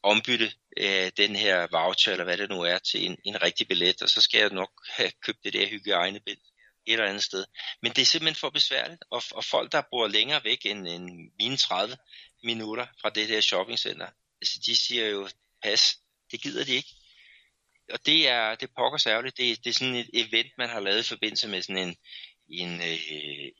[0.02, 4.02] ombytte øh, den her voucher, eller hvad det nu er, til en, en rigtig billet,
[4.02, 6.38] og så skal jeg nok have købt det der hygiejnebind
[6.86, 7.44] et eller andet sted.
[7.82, 11.30] Men det er simpelthen for besværligt, og, og folk, der bor længere væk end, end
[11.38, 11.96] mine 30
[12.42, 14.06] minutter fra det der shoppingcenter,
[14.40, 15.28] altså, de siger jo,
[15.62, 15.96] pas,
[16.30, 16.94] det gider de ikke.
[17.92, 19.36] Og det er, det er pokker særligt.
[19.36, 21.96] Det, det er sådan et event, man har lavet i forbindelse med sådan en,
[22.48, 23.52] en, øh,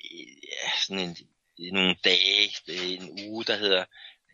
[0.53, 1.17] ja, sådan en,
[1.73, 3.85] nogle dage, en uge, der hedder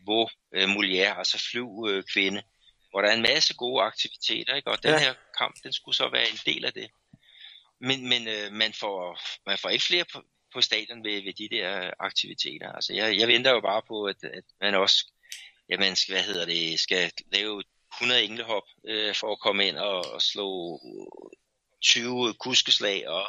[0.02, 2.42] Hvor øh, Molière, altså flyv øh, kvinde,
[2.90, 4.70] hvor der er en masse gode aktiviteter, ikke?
[4.70, 4.98] og den ja.
[4.98, 6.90] her kamp, den skulle så være en del af det.
[7.80, 10.22] Men, men øh, man, får, man får ikke flere på,
[10.54, 12.72] på stadion ved, ved de der aktiviteter.
[12.72, 15.12] Altså, jeg, jeg venter jo bare på, at, at man også
[15.68, 17.62] jamen, skal, hvad hedder det, skal lave
[17.94, 20.80] 100 englehop øh, for at komme ind og, og slå
[21.82, 23.26] 20 kuskeslag og,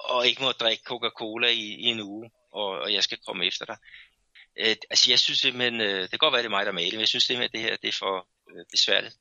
[0.00, 3.64] og ikke må drikke Coca-Cola i, i en uge, og, og jeg skal komme efter
[3.64, 3.76] dig.
[4.58, 6.92] Øh, altså jeg synes simpelthen, øh, det kan godt være, det er mig, der maler,
[6.92, 9.16] men jeg synes simpelthen, at det her det er for øh, besværligt.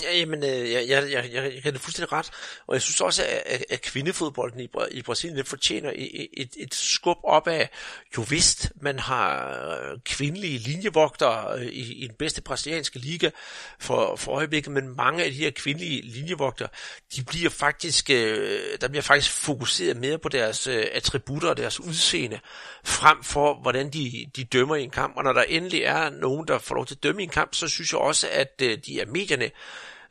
[0.00, 2.30] Ja, jamen, øh, jeg, jeg, jeg, jeg, jeg kan det fuldstændig ret,
[2.66, 6.74] og jeg synes også, at, at kvindefodbolden i, i Brasilien det fortjener et, et, et
[6.74, 7.70] skub op af,
[8.16, 13.30] jo vist, man har øh, kvindelige linjevogtere øh, i, i den bedste brasilianske liga
[13.78, 16.68] for, for øjeblikket, men mange af de her kvindelige linjevogtere,
[17.16, 22.40] de bliver faktisk, øh, der bliver faktisk fokuseret mere på deres attributter og deres udseende,
[22.84, 26.48] frem for hvordan de, de dømmer i en kamp, og når der endelig er nogen,
[26.48, 29.00] der får lov til at dømme i en kamp, så synes jeg også, at de
[29.00, 29.50] er medierne,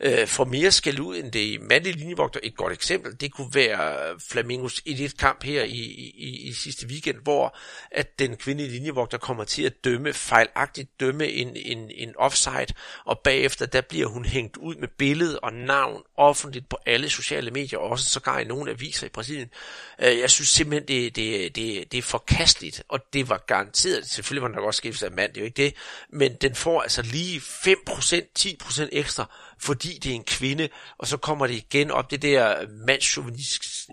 [0.02, 2.40] øh, får mere skæld ud end det mandlige linjevogter.
[2.44, 5.80] Et godt eksempel, det kunne være Flamingos i et kamp her i,
[6.18, 7.58] i, i sidste weekend, hvor
[7.92, 12.74] at den kvindelige linjevogter kommer til at dømme, fejlagtigt dømme en, en, en offside,
[13.06, 17.52] og bagefter der bliver hun hængt ud med billede og navn offentligt på alle sociale
[17.52, 19.50] medier, og også sågar i nogle aviser i Brasilien.
[20.00, 24.42] Øh, jeg synes simpelthen, det, det, det, det er forkasteligt, og det var garanteret, selvfølgelig
[24.42, 25.74] var der også skiftet af mand, det er jo ikke det,
[26.10, 29.26] men den får altså lige 5%, 10% ekstra
[29.64, 32.68] fordi det er en kvinde, og så kommer det igen op det der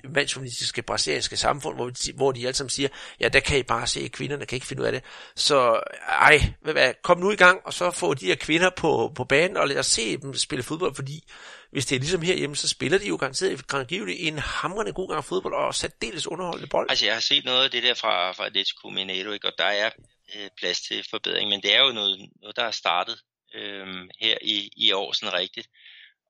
[0.05, 2.89] mandsjuvenistiske brasilianske samfund, hvor, de, hvor de alle sammen siger,
[3.21, 5.05] ja, der kan I bare se, kvinderne kan ikke finde ud af det.
[5.37, 9.25] Så ej, hvad, kom nu i gang, og så få de her kvinder på, på
[9.25, 11.25] banen, og lad os se dem spille fodbold, fordi
[11.71, 15.25] hvis det er ligesom herhjemme, så spiller de jo garanteret grangivligt en hamrende god gang
[15.25, 16.87] fodbold, og særdeles underholdende bold.
[16.91, 19.47] Altså, jeg har set noget af det der fra, fra Atletico Mineiro, ikke?
[19.47, 19.91] og der er
[20.37, 23.19] øh, plads til forbedring, men det er jo noget, noget der er startet
[23.55, 25.69] øh, her i, i år sådan rigtigt.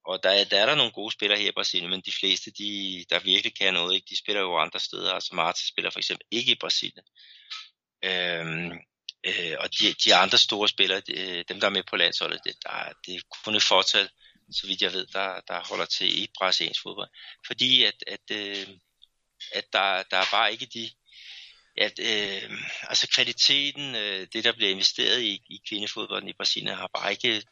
[0.05, 3.05] Og der, der er der nogle gode spillere her i Brasilien, men de fleste, de,
[3.11, 4.07] der virkelig kan noget, ikke?
[4.11, 5.13] de spiller jo andre steder.
[5.13, 7.05] Altså Marta spiller for eksempel ikke i Brasilien.
[8.05, 8.73] Øhm,
[9.27, 12.41] øh, og de, de andre store spillere, de, øh, dem der er med på landsholdet,
[12.45, 14.09] det, der, det er kun et fortal
[14.53, 17.11] så vidt jeg ved, der, der holder til i brasiliansk fodbold.
[17.47, 18.67] Fordi at, at, øh,
[19.53, 20.91] at der, der er bare ikke de,
[21.81, 22.51] at øh,
[22.83, 27.43] altså kvaliteten, øh, det der bliver investeret i, i kvindefodbolden i Brasilien, har bare ikke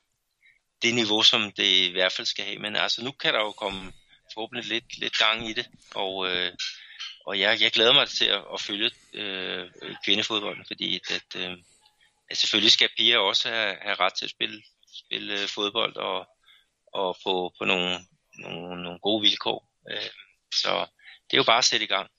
[0.83, 2.59] det niveau, som det i hvert fald skal have.
[2.59, 3.93] Men altså nu kan der jo komme
[4.35, 6.53] forhåbentlig lidt, lidt gang i det, og, øh,
[7.27, 9.71] og jeg, jeg glæder mig til at, at følge øh,
[10.05, 11.57] kvindefodbolden, fordi at, øh,
[12.31, 14.63] at selvfølgelig skal piger også have, have ret til at spille,
[15.05, 16.27] spille øh, fodbold og,
[16.95, 17.99] og få på nogle,
[18.39, 19.71] nogle, nogle gode vilkår.
[19.91, 20.11] Øh,
[20.55, 20.87] så
[21.31, 22.11] det er jo bare at sætte i gang.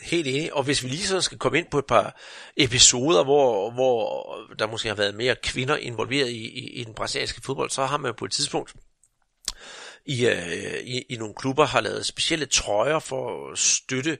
[0.00, 0.54] Helt enig.
[0.54, 2.20] Og hvis vi lige så skal komme ind på et par
[2.56, 7.40] episoder, hvor, hvor der måske har været mere kvinder involveret i, i, i den brasilianske
[7.44, 8.74] fodbold, så har man på et tidspunkt
[10.06, 14.18] i, øh, i, i nogle klubber har lavet specielle trøjer for at støtte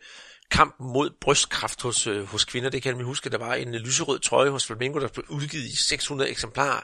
[0.51, 2.71] kampen mod brystkræft hos, øh, hos kvinder.
[2.71, 5.77] Det kan man huske, der var en lyserød trøje hos Flamengo, der blev udgivet i
[5.77, 6.81] 600 eksemplarer.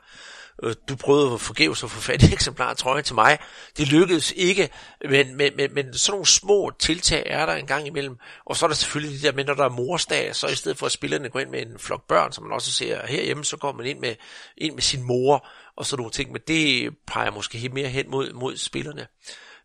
[0.62, 3.38] Øh, du prøvede at forgæves at få fat i eksemplar trøje til mig.
[3.76, 4.68] Det lykkedes ikke,
[5.08, 8.16] men, men, men, men sådan nogle små tiltag er der en gang imellem.
[8.46, 10.78] Og så er der selvfølgelig det der med, når der er morsdag, så i stedet
[10.78, 13.56] for at spillerne går ind med en flok børn, som man også ser herhjemme, så
[13.56, 14.14] går man ind med,
[14.56, 16.32] ind med sin mor og sådan nogle ting.
[16.32, 19.06] Men det peger måske helt mere hen mod, mod spillerne.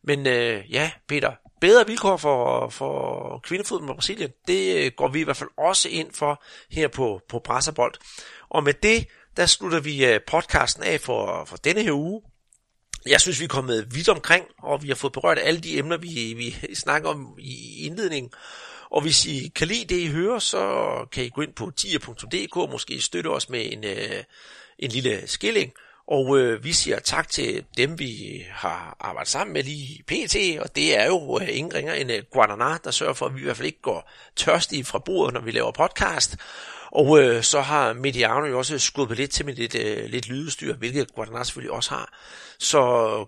[0.03, 1.31] Men øh, ja, Peter,
[1.61, 5.89] bedre vilkår for, for kvindefodbold i Brasilien, det øh, går vi i hvert fald også
[5.89, 7.93] ind for her på, på Brasserbold.
[8.49, 9.07] Og med det,
[9.37, 12.21] der slutter vi øh, podcasten af for, for denne her uge.
[13.05, 15.97] Jeg synes, vi er kommet vidt omkring, og vi har fået berørt alle de emner,
[15.97, 18.31] vi, vi snakker om i indledningen.
[18.91, 22.57] Og hvis I kan lide det, I hører, så kan I gå ind på tier.dk
[22.57, 24.23] og måske støtte os med en, øh,
[24.79, 25.73] en lille skilling.
[26.07, 30.61] Og øh, vi siger tak til dem, vi har arbejdet sammen med lige pt.
[30.61, 33.41] Og det er jo øh, ingen ringer end øh, Guadana, der sørger for, at vi
[33.41, 36.37] i hvert fald ikke går tørstige fra bordet, når vi laver podcast.
[36.91, 40.75] Og øh, så har Mediano jo også skubbet lidt til med lidt, øh, lidt lydestyr,
[40.75, 42.13] hvilket Guadagnar selvfølgelig også har.
[42.59, 42.81] Så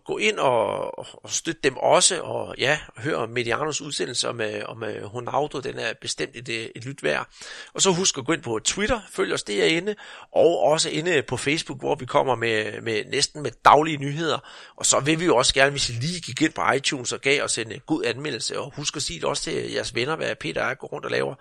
[0.05, 4.83] gå ind og, og støt dem også, og ja, hør Medianos udsendelse om, øh, om
[4.83, 7.27] øh, Ronaldo, den er bestemt et, øh, et lyt værd.
[7.73, 9.95] Og så husk at gå ind på Twitter, følg os derinde,
[10.31, 14.39] og også inde på Facebook, hvor vi kommer med, med næsten med daglige nyheder.
[14.75, 17.21] Og så vil vi jo også gerne, hvis I lige gik ind på iTunes og
[17.21, 20.15] gav os en øh, god anmeldelse, og husk at sige det også til jeres venner,
[20.15, 21.35] hvad Peter er går rundt og laver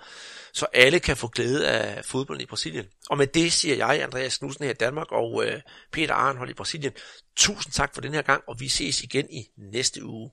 [0.56, 2.86] så alle kan få glæde af fodbold i Brasilien.
[3.10, 5.60] Og med det siger jeg, Andreas Knudsen her i Danmark, og øh,
[5.92, 6.92] Peter Arnhold i Brasilien.
[7.36, 10.30] Tusind tak for den her gang, og vi ses igen i næste uge.